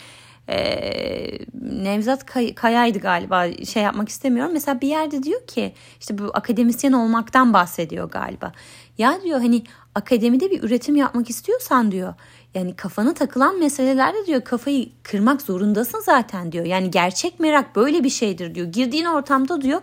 Ee, 0.48 1.38
Nevzat 1.62 2.26
Kay- 2.26 2.54
Kaya'ydı 2.54 2.98
galiba 2.98 3.46
şey 3.52 3.82
yapmak 3.82 4.08
istemiyorum. 4.08 4.52
Mesela 4.52 4.80
bir 4.80 4.88
yerde 4.88 5.22
diyor 5.22 5.46
ki 5.46 5.72
işte 6.00 6.18
bu 6.18 6.30
akademisyen 6.34 6.92
olmaktan 6.92 7.52
bahsediyor 7.52 8.10
galiba. 8.10 8.52
Ya 8.98 9.18
diyor 9.24 9.38
hani 9.40 9.62
akademide 9.94 10.50
bir 10.50 10.62
üretim 10.62 10.96
yapmak 10.96 11.30
istiyorsan 11.30 11.92
diyor 11.92 12.14
yani 12.54 12.76
kafanı 12.76 13.14
takılan 13.14 13.58
meselelerde 13.58 14.26
diyor 14.26 14.40
kafayı 14.40 14.88
kırmak 15.02 15.42
zorundasın 15.42 16.00
zaten 16.00 16.52
diyor. 16.52 16.64
Yani 16.64 16.90
gerçek 16.90 17.40
merak 17.40 17.76
böyle 17.76 18.04
bir 18.04 18.10
şeydir 18.10 18.54
diyor. 18.54 18.66
Girdiğin 18.66 19.04
ortamda 19.04 19.60
diyor 19.62 19.80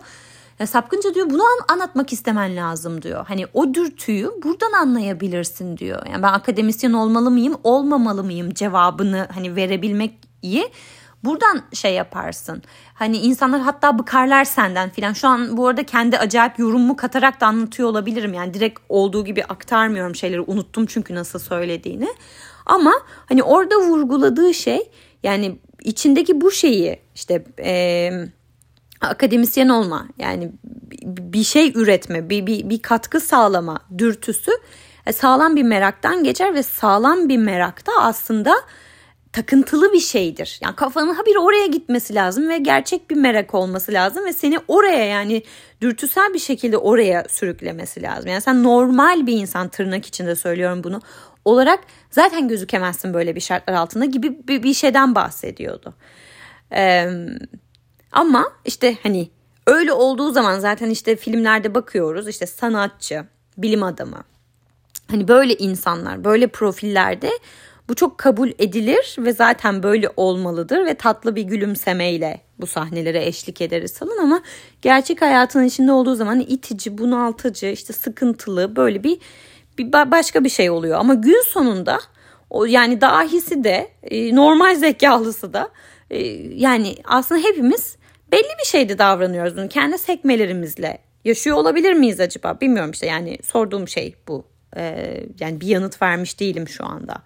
ya 0.58 0.66
sapkınca 0.66 1.14
diyor 1.14 1.30
bunu 1.30 1.42
an- 1.42 1.74
anlatmak 1.74 2.12
istemen 2.12 2.56
lazım 2.56 3.02
diyor. 3.02 3.24
Hani 3.28 3.46
o 3.54 3.74
dürtüyü 3.74 4.30
buradan 4.42 4.72
anlayabilirsin 4.72 5.76
diyor. 5.76 6.06
Yani 6.06 6.22
ben 6.22 6.32
akademisyen 6.32 6.92
olmalı 6.92 7.30
mıyım, 7.30 7.54
olmamalı 7.64 8.24
mıyım 8.24 8.54
cevabını 8.54 9.28
hani 9.34 9.56
verebilmek 9.56 10.29
iyi. 10.42 10.70
Buradan 11.24 11.62
şey 11.72 11.94
yaparsın. 11.94 12.62
Hani 12.94 13.16
insanlar 13.16 13.60
hatta 13.60 13.98
bıkarlar 13.98 14.44
senden 14.44 14.90
filan. 14.90 15.12
Şu 15.12 15.28
an 15.28 15.56
bu 15.56 15.66
arada 15.66 15.82
kendi 15.82 16.18
acayip 16.18 16.58
yorumumu 16.58 16.96
katarak 16.96 17.40
da 17.40 17.46
anlatıyor 17.46 17.88
olabilirim. 17.88 18.34
Yani 18.34 18.54
direkt 18.54 18.80
olduğu 18.88 19.24
gibi 19.24 19.44
aktarmıyorum 19.44 20.14
şeyleri. 20.14 20.40
Unuttum 20.40 20.86
çünkü 20.86 21.14
nasıl 21.14 21.38
söylediğini. 21.38 22.08
Ama 22.66 22.92
hani 23.28 23.42
orada 23.42 23.76
vurguladığı 23.76 24.54
şey 24.54 24.90
yani 25.22 25.58
içindeki 25.82 26.40
bu 26.40 26.50
şeyi 26.50 27.00
işte 27.14 27.44
e, 27.58 28.10
akademisyen 29.00 29.68
olma 29.68 30.08
yani 30.18 30.52
bir 31.06 31.44
şey 31.44 31.72
üretme 31.74 32.30
bir, 32.30 32.46
bir, 32.46 32.70
bir 32.70 32.82
katkı 32.82 33.20
sağlama 33.20 33.78
dürtüsü 33.98 34.50
e, 35.06 35.12
sağlam 35.12 35.56
bir 35.56 35.62
meraktan 35.62 36.24
geçer 36.24 36.54
ve 36.54 36.62
sağlam 36.62 37.28
bir 37.28 37.38
merakta 37.38 37.92
aslında 38.00 38.54
takıntılı 39.32 39.92
bir 39.92 40.00
şeydir. 40.00 40.58
Yani 40.62 40.76
kafanın 40.76 41.14
ha 41.14 41.26
bir 41.26 41.36
oraya 41.36 41.66
gitmesi 41.66 42.14
lazım 42.14 42.48
ve 42.48 42.58
gerçek 42.58 43.10
bir 43.10 43.16
merak 43.16 43.54
olması 43.54 43.92
lazım 43.92 44.24
ve 44.24 44.32
seni 44.32 44.58
oraya 44.68 45.04
yani 45.04 45.42
dürtüsel 45.80 46.34
bir 46.34 46.38
şekilde 46.38 46.76
oraya 46.76 47.24
sürüklemesi 47.28 48.02
lazım. 48.02 48.30
Yani 48.30 48.40
sen 48.40 48.62
normal 48.62 49.26
bir 49.26 49.32
insan 49.32 49.68
tırnak 49.68 50.06
içinde 50.06 50.36
söylüyorum 50.36 50.84
bunu 50.84 51.00
olarak 51.44 51.80
zaten 52.10 52.48
gözükemezsin 52.48 53.14
böyle 53.14 53.34
bir 53.34 53.40
şartlar 53.40 53.74
altında 53.74 54.04
gibi 54.04 54.48
bir, 54.48 54.62
bir 54.62 54.74
şeyden 54.74 55.14
bahsediyordu. 55.14 55.94
Ee, 56.72 57.10
ama 58.12 58.52
işte 58.64 58.96
hani 59.02 59.30
öyle 59.66 59.92
olduğu 59.92 60.32
zaman 60.32 60.58
zaten 60.58 60.90
işte 60.90 61.16
filmlerde 61.16 61.74
bakıyoruz 61.74 62.28
işte 62.28 62.46
sanatçı, 62.46 63.24
bilim 63.58 63.82
adamı. 63.82 64.24
Hani 65.10 65.28
böyle 65.28 65.54
insanlar, 65.56 66.24
böyle 66.24 66.46
profillerde 66.46 67.30
bu 67.90 67.94
çok 67.94 68.18
kabul 68.18 68.50
edilir 68.58 69.16
ve 69.18 69.32
zaten 69.32 69.82
böyle 69.82 70.08
olmalıdır 70.16 70.86
ve 70.86 70.94
tatlı 70.94 71.36
bir 71.36 71.42
gülümsemeyle 71.42 72.40
bu 72.60 72.66
sahnelere 72.66 73.26
eşlik 73.26 73.60
ederiz 73.60 73.98
falan 73.98 74.18
ama 74.18 74.42
gerçek 74.82 75.22
hayatın 75.22 75.64
içinde 75.64 75.92
olduğu 75.92 76.14
zaman 76.14 76.40
itici, 76.40 76.98
bunaltıcı, 76.98 77.66
işte 77.66 77.92
sıkıntılı 77.92 78.76
böyle 78.76 79.04
bir, 79.04 79.18
bir 79.78 79.92
başka 79.92 80.44
bir 80.44 80.48
şey 80.48 80.70
oluyor. 80.70 80.98
Ama 80.98 81.14
gün 81.14 81.42
sonunda 81.48 81.98
o 82.50 82.64
yani 82.64 83.00
dahisi 83.00 83.64
de 83.64 83.88
e, 84.02 84.36
normal 84.36 84.74
zekalısı 84.74 85.52
da 85.52 85.68
e, 86.10 86.18
yani 86.54 86.96
aslında 87.04 87.40
hepimiz 87.40 87.96
belli 88.32 88.52
bir 88.60 88.66
şeyde 88.66 88.98
davranıyoruz 88.98 89.56
bunu 89.56 89.68
kendi 89.68 89.98
sekmelerimizle 89.98 90.98
yaşıyor 91.24 91.56
olabilir 91.56 91.92
miyiz 91.92 92.20
acaba 92.20 92.60
bilmiyorum 92.60 92.90
işte 92.90 93.06
yani 93.06 93.38
sorduğum 93.42 93.88
şey 93.88 94.14
bu 94.28 94.44
ee, 94.76 95.26
yani 95.40 95.60
bir 95.60 95.66
yanıt 95.66 96.02
vermiş 96.02 96.40
değilim 96.40 96.68
şu 96.68 96.84
anda. 96.84 97.22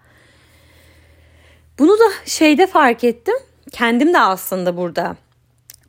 Bunu 1.79 1.91
da 1.91 2.11
şeyde 2.25 2.67
fark 2.67 3.03
ettim 3.03 3.35
kendim 3.71 4.13
de 4.13 4.19
aslında 4.19 4.77
burada 4.77 5.15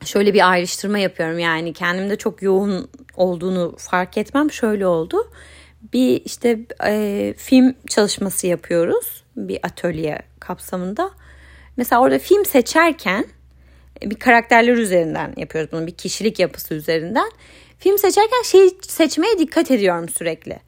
şöyle 0.05 0.33
bir 0.33 0.51
ayrıştırma 0.51 0.97
yapıyorum 0.99 1.39
yani 1.39 1.73
kendimde 1.73 2.15
çok 2.15 2.41
yoğun 2.41 2.89
olduğunu 3.15 3.75
fark 3.77 4.17
etmem 4.17 4.51
şöyle 4.51 4.87
oldu. 4.87 5.31
Bir 5.93 6.21
işte 6.25 6.59
e, 6.85 7.33
film 7.37 7.75
çalışması 7.89 8.47
yapıyoruz 8.47 9.23
bir 9.35 9.59
atölye 9.63 10.19
kapsamında. 10.39 11.11
Mesela 11.77 12.01
orada 12.01 12.19
film 12.19 12.45
seçerken 12.45 13.25
bir 14.01 14.15
karakterler 14.15 14.73
üzerinden 14.73 15.33
yapıyoruz 15.37 15.71
bunu 15.71 15.87
bir 15.87 15.95
kişilik 15.95 16.39
yapısı 16.39 16.73
üzerinden. 16.73 17.31
Film 17.79 17.97
seçerken 17.97 18.41
şey 18.43 18.69
seçmeye 18.81 19.39
dikkat 19.39 19.71
ediyorum 19.71 20.09
sürekli. 20.09 20.59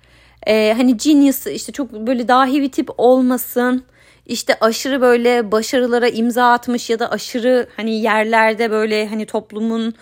Ee, 0.48 0.74
hani 0.78 0.98
genius 0.98 1.48
işte 1.48 1.72
çok 1.72 1.92
böyle 1.92 2.28
dahi 2.28 2.62
bir 2.62 2.72
tip 2.72 2.90
olmasın. 2.98 3.86
İşte 4.30 4.58
aşırı 4.62 5.02
böyle 5.02 5.52
başarılara 5.52 6.08
imza 6.08 6.52
atmış 6.52 6.90
ya 6.90 7.00
da 7.00 7.12
aşırı 7.12 7.68
hani 7.76 8.02
yerlerde 8.02 8.72
böyle 8.72 9.08
hani 9.08 9.26
toplumun 9.26 9.94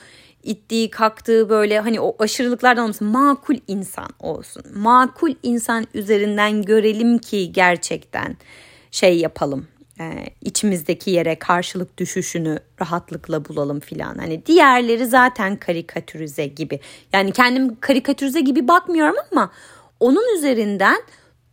ittiği 0.44 0.90
kalktığı 0.90 1.50
böyle 1.50 1.80
hani 1.80 2.00
o 2.00 2.16
aşırılıklardan 2.20 2.84
olmasın 2.84 3.08
makul 3.08 3.56
insan 3.68 4.10
olsun. 4.20 4.64
Makul 4.76 5.34
insan 5.44 5.88
üzerinden 5.94 6.62
görelim 6.62 7.18
ki 7.18 7.52
gerçekten 7.52 8.38
şey 8.92 9.18
yapalım 9.18 9.68
e, 10.00 10.26
içimizdeki 10.42 11.12
yere 11.12 11.40
karşılık 11.40 11.98
düşüşünü 11.98 12.60
rahatlıkla 12.82 13.46
bulalım 13.46 13.80
filan. 13.80 14.18
Hani 14.18 14.46
diğerleri 14.46 15.06
zaten 15.06 15.56
karikatürize 15.56 16.46
gibi. 16.46 16.80
Yani 17.14 17.32
kendim 17.32 17.80
karikatürize 17.80 18.40
gibi 18.42 18.68
bakmıyorum 18.68 19.16
ama 19.32 19.52
onun 20.00 20.38
üzerinden 20.38 20.98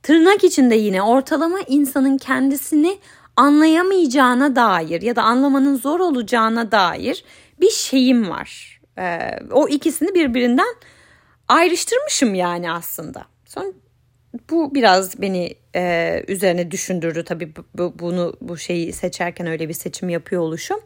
tırnak 0.04 0.44
içinde 0.44 0.74
yine 0.74 1.02
ortalama 1.02 1.58
insanın 1.66 2.18
kendisini 2.18 2.98
anlayamayacağına 3.36 4.56
dair 4.56 5.02
ya 5.02 5.16
da 5.16 5.22
anlamanın 5.22 5.76
zor 5.76 6.00
olacağına 6.00 6.72
dair 6.72 7.24
bir 7.60 7.70
şeyim 7.70 8.30
var. 8.30 8.80
Ee, 8.98 9.18
o 9.50 9.68
ikisini 9.68 10.14
birbirinden 10.14 10.74
ayrıştırmışım 11.48 12.34
yani 12.34 12.72
aslında. 12.72 13.24
Sonra 13.46 13.66
bu 14.50 14.74
biraz 14.74 15.20
beni 15.20 15.54
e, 15.76 16.24
üzerine 16.28 16.70
düşündürdü 16.70 17.24
tabii 17.24 17.52
bu, 17.74 17.94
bunu 17.98 18.36
bu 18.40 18.56
şeyi 18.56 18.92
seçerken 18.92 19.46
öyle 19.46 19.68
bir 19.68 19.74
seçim 19.74 20.08
yapıyor 20.08 20.42
oluşum. 20.42 20.80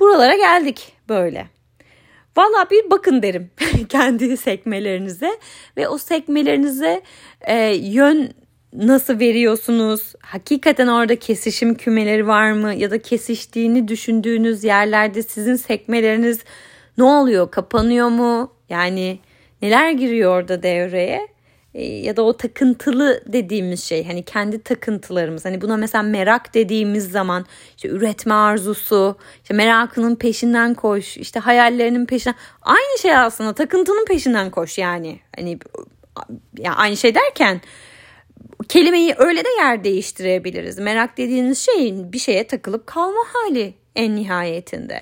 Buralara 0.00 0.36
geldik 0.36 0.92
böyle. 1.08 1.46
Valla 2.38 2.70
bir 2.70 2.90
bakın 2.90 3.22
derim 3.22 3.50
kendi 3.88 4.36
sekmelerinize 4.36 5.38
ve 5.76 5.88
o 5.88 5.98
sekmelerinize 5.98 7.02
e, 7.40 7.74
yön 7.74 8.30
nasıl 8.72 9.18
veriyorsunuz? 9.18 10.14
Hakikaten 10.20 10.86
orada 10.86 11.16
kesişim 11.16 11.74
kümeleri 11.74 12.26
var 12.26 12.52
mı? 12.52 12.74
Ya 12.74 12.90
da 12.90 13.02
kesiştiğini 13.02 13.88
düşündüğünüz 13.88 14.64
yerlerde 14.64 15.22
sizin 15.22 15.56
sekmeleriniz 15.56 16.40
ne 16.98 17.04
oluyor? 17.04 17.50
Kapanıyor 17.50 18.08
mu? 18.08 18.52
Yani 18.68 19.18
neler 19.62 19.90
giriyor 19.90 20.38
orada 20.38 20.62
devreye? 20.62 21.28
E, 21.74 21.84
ya 21.84 22.16
da 22.16 22.22
o 22.22 22.36
takıntılı 22.36 23.22
dediğimiz 23.26 23.84
şey 23.84 24.06
hani 24.06 24.22
kendi 24.22 24.62
takıntılarımız 24.62 25.44
hani 25.44 25.60
buna 25.60 25.76
mesela 25.76 26.02
merak 26.02 26.54
dediğimiz 26.54 27.10
zaman 27.10 27.46
işte 27.76 27.88
üretme 27.88 28.34
arzusu 28.34 29.16
işte 29.42 29.54
merakının 29.54 30.16
peşinden 30.16 30.74
koş 30.74 31.16
işte 31.16 31.40
hayallerinin 31.40 32.06
peşinden 32.06 32.36
aynı 32.62 32.98
şey 33.02 33.16
aslında 33.16 33.52
takıntının 33.52 34.04
peşinden 34.04 34.50
koş 34.50 34.78
yani 34.78 35.20
hani 35.36 35.58
yani 36.58 36.74
aynı 36.74 36.96
şey 36.96 37.14
derken 37.14 37.60
kelimeyi 38.68 39.14
öyle 39.18 39.44
de 39.44 39.48
yer 39.58 39.84
değiştirebiliriz. 39.84 40.78
Merak 40.78 41.16
dediğiniz 41.18 41.58
şeyin 41.58 42.12
bir 42.12 42.18
şeye 42.18 42.46
takılıp 42.46 42.86
kalma 42.86 43.22
hali 43.32 43.74
en 43.96 44.16
nihayetinde. 44.16 45.00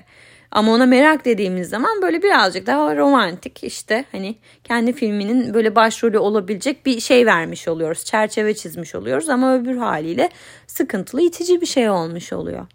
Ama 0.56 0.72
ona 0.72 0.86
merak 0.86 1.24
dediğimiz 1.24 1.68
zaman 1.68 2.02
böyle 2.02 2.22
birazcık 2.22 2.66
daha 2.66 2.96
romantik 2.96 3.64
işte 3.64 4.04
hani 4.12 4.36
kendi 4.64 4.92
filminin 4.92 5.54
böyle 5.54 5.74
başrolü 5.74 6.18
olabilecek 6.18 6.86
bir 6.86 7.00
şey 7.00 7.26
vermiş 7.26 7.68
oluyoruz. 7.68 8.04
Çerçeve 8.04 8.54
çizmiş 8.54 8.94
oluyoruz 8.94 9.28
ama 9.28 9.56
öbür 9.56 9.76
haliyle 9.76 10.30
sıkıntılı 10.66 11.22
itici 11.22 11.60
bir 11.60 11.66
şey 11.66 11.90
olmuş 11.90 12.32
oluyor. 12.32 12.66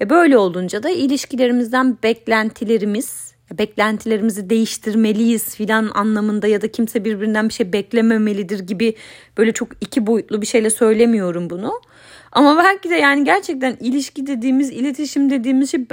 E 0.00 0.10
böyle 0.10 0.38
olunca 0.38 0.82
da 0.82 0.90
ilişkilerimizden 0.90 1.98
beklentilerimiz, 2.02 3.34
beklentilerimizi 3.58 4.50
değiştirmeliyiz 4.50 5.56
filan 5.56 5.90
anlamında 5.94 6.46
ya 6.46 6.62
da 6.62 6.72
kimse 6.72 7.04
birbirinden 7.04 7.48
bir 7.48 7.54
şey 7.54 7.72
beklememelidir 7.72 8.58
gibi 8.58 8.94
böyle 9.38 9.52
çok 9.52 9.68
iki 9.80 10.06
boyutlu 10.06 10.42
bir 10.42 10.46
şeyle 10.46 10.70
söylemiyorum 10.70 11.50
bunu. 11.50 11.80
Ama 12.32 12.56
belki 12.56 12.90
de 12.90 12.94
yani 12.94 13.24
gerçekten 13.24 13.76
ilişki 13.80 14.26
dediğimiz, 14.26 14.70
iletişim 14.70 15.30
dediğimiz 15.30 15.70
şey 15.70 15.86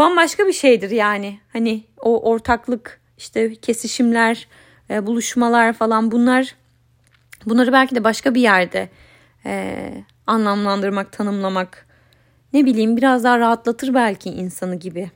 bambaşka 0.00 0.46
bir 0.46 0.52
şeydir 0.52 0.90
yani. 0.90 1.40
Hani 1.52 1.84
o 2.00 2.30
ortaklık, 2.30 3.00
işte 3.18 3.54
kesişimler, 3.54 4.48
e, 4.90 5.06
buluşmalar 5.06 5.72
falan 5.72 6.10
bunlar 6.10 6.54
bunları 7.46 7.72
belki 7.72 7.94
de 7.94 8.04
başka 8.04 8.34
bir 8.34 8.40
yerde 8.40 8.88
e, 9.46 9.74
anlamlandırmak, 10.26 11.12
tanımlamak 11.12 11.86
ne 12.52 12.64
bileyim 12.64 12.96
biraz 12.96 13.24
daha 13.24 13.38
rahatlatır 13.38 13.94
belki 13.94 14.30
insanı 14.30 14.76
gibi. 14.76 15.10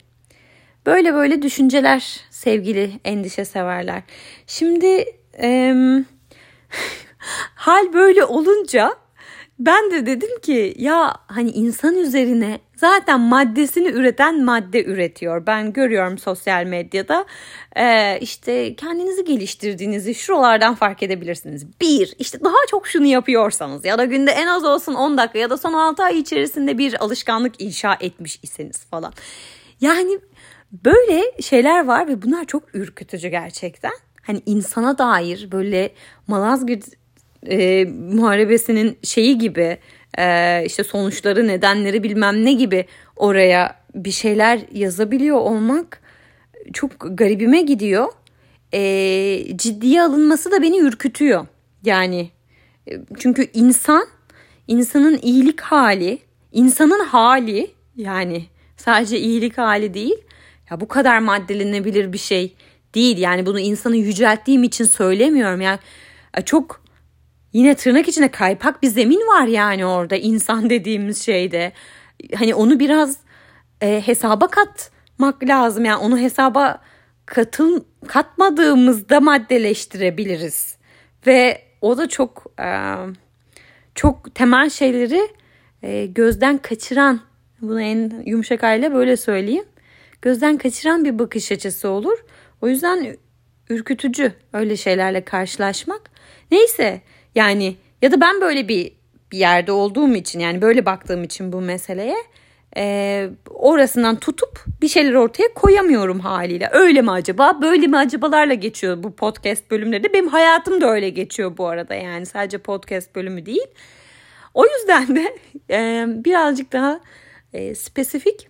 Böyle 0.87 1.15
böyle 1.15 1.43
düşünceler 1.43 2.21
sevgili 2.31 3.01
endişe 3.05 3.45
severler. 3.45 4.03
Şimdi 4.47 5.05
e, 5.41 5.75
hal 7.55 7.93
böyle 7.93 8.25
olunca 8.25 8.95
ben 9.59 9.91
de 9.91 10.07
dedim 10.07 10.41
ki 10.43 10.75
ya 10.79 11.17
hani 11.27 11.51
insan 11.51 11.97
üzerine 11.97 12.61
zaten 12.85 13.21
maddesini 13.21 13.89
üreten 13.89 14.45
madde 14.45 14.85
üretiyor. 14.85 15.47
Ben 15.47 15.73
görüyorum 15.73 16.19
sosyal 16.19 16.65
medyada 16.65 17.27
ee, 17.77 18.19
işte 18.21 18.77
kendinizi 18.77 19.25
geliştirdiğinizi 19.25 20.15
şuralardan 20.15 20.75
fark 20.75 21.03
edebilirsiniz. 21.03 21.81
Bir 21.81 22.15
işte 22.19 22.45
daha 22.45 22.67
çok 22.71 22.87
şunu 22.87 23.07
yapıyorsanız 23.07 23.85
ya 23.85 23.99
da 23.99 24.05
günde 24.05 24.31
en 24.31 24.47
az 24.47 24.65
olsun 24.65 24.95
10 24.95 25.19
dakika 25.19 25.39
ya 25.39 25.51
da 25.51 25.57
son 25.57 25.73
6 25.73 26.03
ay 26.03 26.19
içerisinde 26.19 26.79
bir 26.79 27.05
alışkanlık 27.05 27.63
inşa 27.63 27.97
etmiş 28.01 28.41
iseniz 28.43 28.85
falan. 28.85 29.13
Yani 29.81 30.19
böyle 30.85 31.43
şeyler 31.43 31.85
var 31.85 32.09
ve 32.09 32.23
bunlar 32.23 32.45
çok 32.45 32.75
ürkütücü 32.75 33.29
gerçekten. 33.29 33.93
Hani 34.23 34.43
insana 34.47 34.99
dair 34.99 35.49
böyle 35.53 35.91
Malazgirt 36.27 36.85
e, 37.47 37.85
muharebesinin 37.85 38.99
şeyi 39.03 39.39
gibi 39.39 39.79
e, 40.19 40.63
işte 40.67 40.85
sonuçları 40.85 41.49
nedenleri 41.49 42.03
bilmem 42.03 42.45
ne 42.45 42.53
gibi 42.53 42.85
oraya 43.17 43.77
bir 43.95 44.11
şeyler 44.11 44.61
yazabiliyor 44.73 45.37
olmak 45.37 46.01
çok 46.73 46.91
garibime 47.19 47.63
gidiyor. 47.63 48.09
E, 48.75 49.57
ciddiye 49.57 50.03
alınması 50.03 50.51
da 50.51 50.63
beni 50.63 50.79
ürkütüyor. 50.79 51.47
Yani 51.85 52.31
e, 52.91 52.93
çünkü 53.19 53.47
insan 53.55 54.07
insanın 54.69 55.19
iyilik 55.23 55.61
hali, 55.61 56.19
insanın 56.53 57.05
hali 57.05 57.71
yani 57.97 58.45
sadece 58.77 59.19
iyilik 59.19 59.59
hali 59.59 59.95
değil. 59.95 60.17
Ya 60.71 60.81
bu 60.81 60.89
kadar 60.89 61.19
maddelenebilir 61.19 62.13
bir 62.13 62.19
şey 62.19 62.55
değil. 62.95 63.19
Yani 63.19 63.47
bunu 63.47 63.61
insanı 63.61 63.97
yücelttiğim 63.97 64.63
için 64.63 64.85
söylemiyorum. 64.85 65.61
Yani 65.61 65.79
çok 66.45 66.84
yine 67.55 67.75
tırnak 67.75 68.09
içinde 68.09 68.29
kaypak 68.29 68.83
bir 68.83 68.89
zemin 68.89 69.21
var 69.21 69.47
yani 69.47 69.87
orada 69.87 70.17
insan 70.17 70.71
dediğimiz 70.71 71.23
şeyde. 71.23 71.73
Hani 72.35 72.55
onu 72.55 72.81
biraz 72.81 73.17
e, 73.81 74.03
hesaba 74.07 74.49
katmak 74.49 75.45
lazım. 75.45 75.85
Yani 75.85 75.97
onu 75.97 76.19
hesaba 76.19 76.81
katıl 77.27 77.81
katmadığımızda 78.07 79.21
maddeleştirebiliriz. 79.21 80.77
Ve 81.27 81.63
o 81.81 81.99
da 81.99 82.09
çok 82.09 82.47
e, 82.61 82.69
çok 83.95 84.35
temel 84.35 84.71
şeyleri 84.71 85.29
e, 85.83 86.07
gözden 86.07 86.59
kaçıran 86.59 87.21
bunu 87.61 87.83
en 87.83 88.23
yumuşak 88.27 88.63
haliyle 88.63 88.95
böyle 88.95 89.17
söyleyeyim. 89.17 89.65
Gözden 90.23 90.59
kaçıran 90.59 91.05
bir 91.05 91.19
bakış 91.19 91.53
açısı 91.53 91.89
olur. 91.89 92.19
O 92.63 92.69
yüzden 92.69 93.17
ürkütücü 93.71 94.33
öyle 94.53 94.77
şeylerle 94.77 95.25
karşılaşmak. 95.25 96.11
Neyse 96.51 97.01
yani 97.35 97.77
ya 98.03 98.13
da 98.13 98.21
ben 98.21 98.41
böyle 98.41 98.69
bir, 98.69 98.93
bir 99.33 99.39
yerde 99.39 99.73
olduğum 99.73 100.15
için 100.15 100.41
yani 100.41 100.63
böyle 100.63 100.87
baktığım 100.87 101.25
için 101.25 101.53
bu 101.53 101.61
meseleye 101.61 102.17
e, 102.77 103.29
orasından 103.51 104.17
tutup 104.17 104.65
bir 104.83 104.89
şeyler 104.89 105.15
ortaya 105.15 105.55
koyamıyorum 105.55 106.21
haliyle. 106.21 106.69
Öyle 106.73 107.03
mi 107.03 107.11
acaba? 107.11 107.63
Böyle 107.63 107.87
mi 107.87 107.97
acabalarla 107.97 108.55
geçiyor 108.55 109.03
bu 109.03 109.17
podcast 109.17 109.71
bölümleri. 109.71 110.13
Benim 110.13 110.29
hayatım 110.29 110.81
da 110.81 110.91
öyle 110.91 111.11
geçiyor 111.11 111.57
bu 111.57 111.67
arada 111.67 111.95
yani 111.95 112.27
sadece 112.27 112.59
podcast 112.59 113.15
bölümü 113.15 113.47
değil. 113.47 113.67
O 114.55 114.65
yüzden 114.67 115.17
de 115.17 115.39
e, 115.71 116.07
birazcık 116.25 116.73
daha 116.73 117.01
e, 117.53 117.75
spesifik 117.75 118.49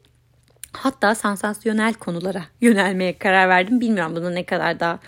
hatta 0.73 1.15
sansasyonel 1.15 1.95
konulara 1.95 2.45
yönelmeye 2.61 3.19
karar 3.19 3.49
verdim. 3.49 3.81
Bilmiyorum 3.81 4.17
buna 4.17 4.31
ne 4.31 4.45
kadar 4.45 4.81
daha 4.81 4.99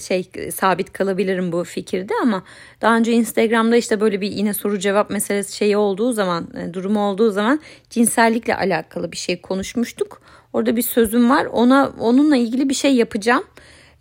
şey 0.00 0.30
sabit 0.54 0.92
kalabilirim 0.92 1.52
bu 1.52 1.64
fikirde 1.64 2.12
ama 2.22 2.42
daha 2.80 2.96
önce 2.96 3.12
Instagram'da 3.12 3.76
işte 3.76 4.00
böyle 4.00 4.20
bir 4.20 4.30
yine 4.32 4.54
soru 4.54 4.78
cevap 4.78 5.10
meselesi 5.10 5.56
şeyi 5.56 5.76
olduğu 5.76 6.12
zaman 6.12 6.48
e, 6.56 6.74
durumu 6.74 7.00
olduğu 7.00 7.30
zaman 7.30 7.60
cinsellikle 7.90 8.56
alakalı 8.56 9.12
bir 9.12 9.16
şey 9.16 9.40
konuşmuştuk. 9.40 10.22
Orada 10.52 10.76
bir 10.76 10.82
sözüm 10.82 11.30
var. 11.30 11.44
Ona 11.44 11.92
onunla 11.98 12.36
ilgili 12.36 12.68
bir 12.68 12.74
şey 12.74 12.94
yapacağım. 12.94 13.44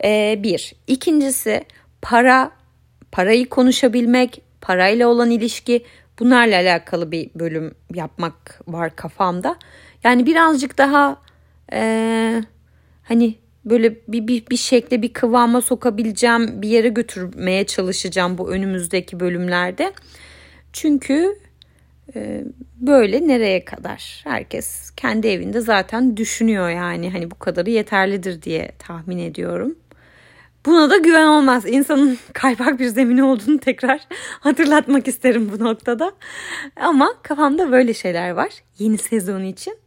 Ee, 0.04 0.40
bir. 0.44 0.76
İkincisi 0.88 1.66
para 2.02 2.52
parayı 3.12 3.50
konuşabilmek, 3.50 4.42
parayla 4.62 5.08
olan 5.08 5.30
ilişki 5.30 5.86
bunlarla 6.20 6.56
alakalı 6.56 7.12
bir 7.12 7.30
bölüm 7.36 7.76
yapmak 7.94 8.62
var 8.68 8.96
kafamda. 8.96 9.56
Yani 10.04 10.26
birazcık 10.26 10.78
daha 10.78 11.22
e, 11.74 12.44
hani 13.04 13.36
böyle 13.70 13.96
bir, 14.08 14.28
bir, 14.28 14.46
bir 14.50 14.58
şekle 14.58 15.02
bir 15.02 15.14
kıvama 15.14 15.62
sokabileceğim 15.62 16.62
bir 16.62 16.70
yere 16.70 16.90
götürmeye 16.90 17.66
çalışacağım 17.66 18.38
bu 18.38 18.52
önümüzdeki 18.52 19.20
bölümlerde. 19.20 19.94
Çünkü 20.74 21.36
e, 22.16 22.44
böyle 22.80 23.28
nereye 23.28 23.66
kadar 23.66 24.22
herkes 24.24 24.92
kendi 24.92 25.28
evinde 25.28 25.62
zaten 25.62 26.18
düşünüyor 26.18 26.70
yani 26.70 27.12
hani 27.12 27.32
bu 27.32 27.40
kadarı 27.40 27.70
yeterlidir 27.70 28.42
diye 28.42 28.72
tahmin 28.80 29.18
ediyorum. 29.18 29.76
Buna 30.66 30.90
da 30.90 30.98
güven 30.98 31.26
olmaz. 31.26 31.64
İnsanın 31.68 32.18
kaypak 32.34 32.80
bir 32.80 32.88
zemini 32.88 33.24
olduğunu 33.24 33.60
tekrar 33.60 34.08
hatırlatmak 34.40 35.08
isterim 35.08 35.52
bu 35.54 35.64
noktada. 35.64 36.12
Ama 36.76 37.14
kafamda 37.24 37.72
böyle 37.72 37.94
şeyler 37.94 38.30
var 38.30 38.50
yeni 38.80 38.98
sezon 38.98 39.44
için 39.44 39.78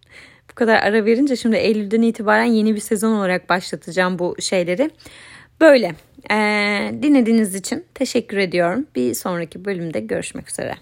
bu 0.53 0.55
kadar 0.55 0.83
ara 0.83 1.05
verince 1.05 1.37
şimdi 1.37 1.57
Eylül'den 1.57 2.03
itibaren 2.03 2.45
yeni 2.45 2.75
bir 2.75 2.81
sezon 2.81 3.13
olarak 3.13 3.49
başlatacağım 3.49 4.19
bu 4.19 4.37
şeyleri. 4.41 4.91
Böyle. 5.61 5.95
Ee, 6.31 6.95
dinlediğiniz 7.03 7.55
için 7.55 7.85
teşekkür 7.95 8.37
ediyorum. 8.37 8.87
Bir 8.95 9.15
sonraki 9.15 9.65
bölümde 9.65 10.01
görüşmek 10.01 10.51
üzere. 10.51 10.75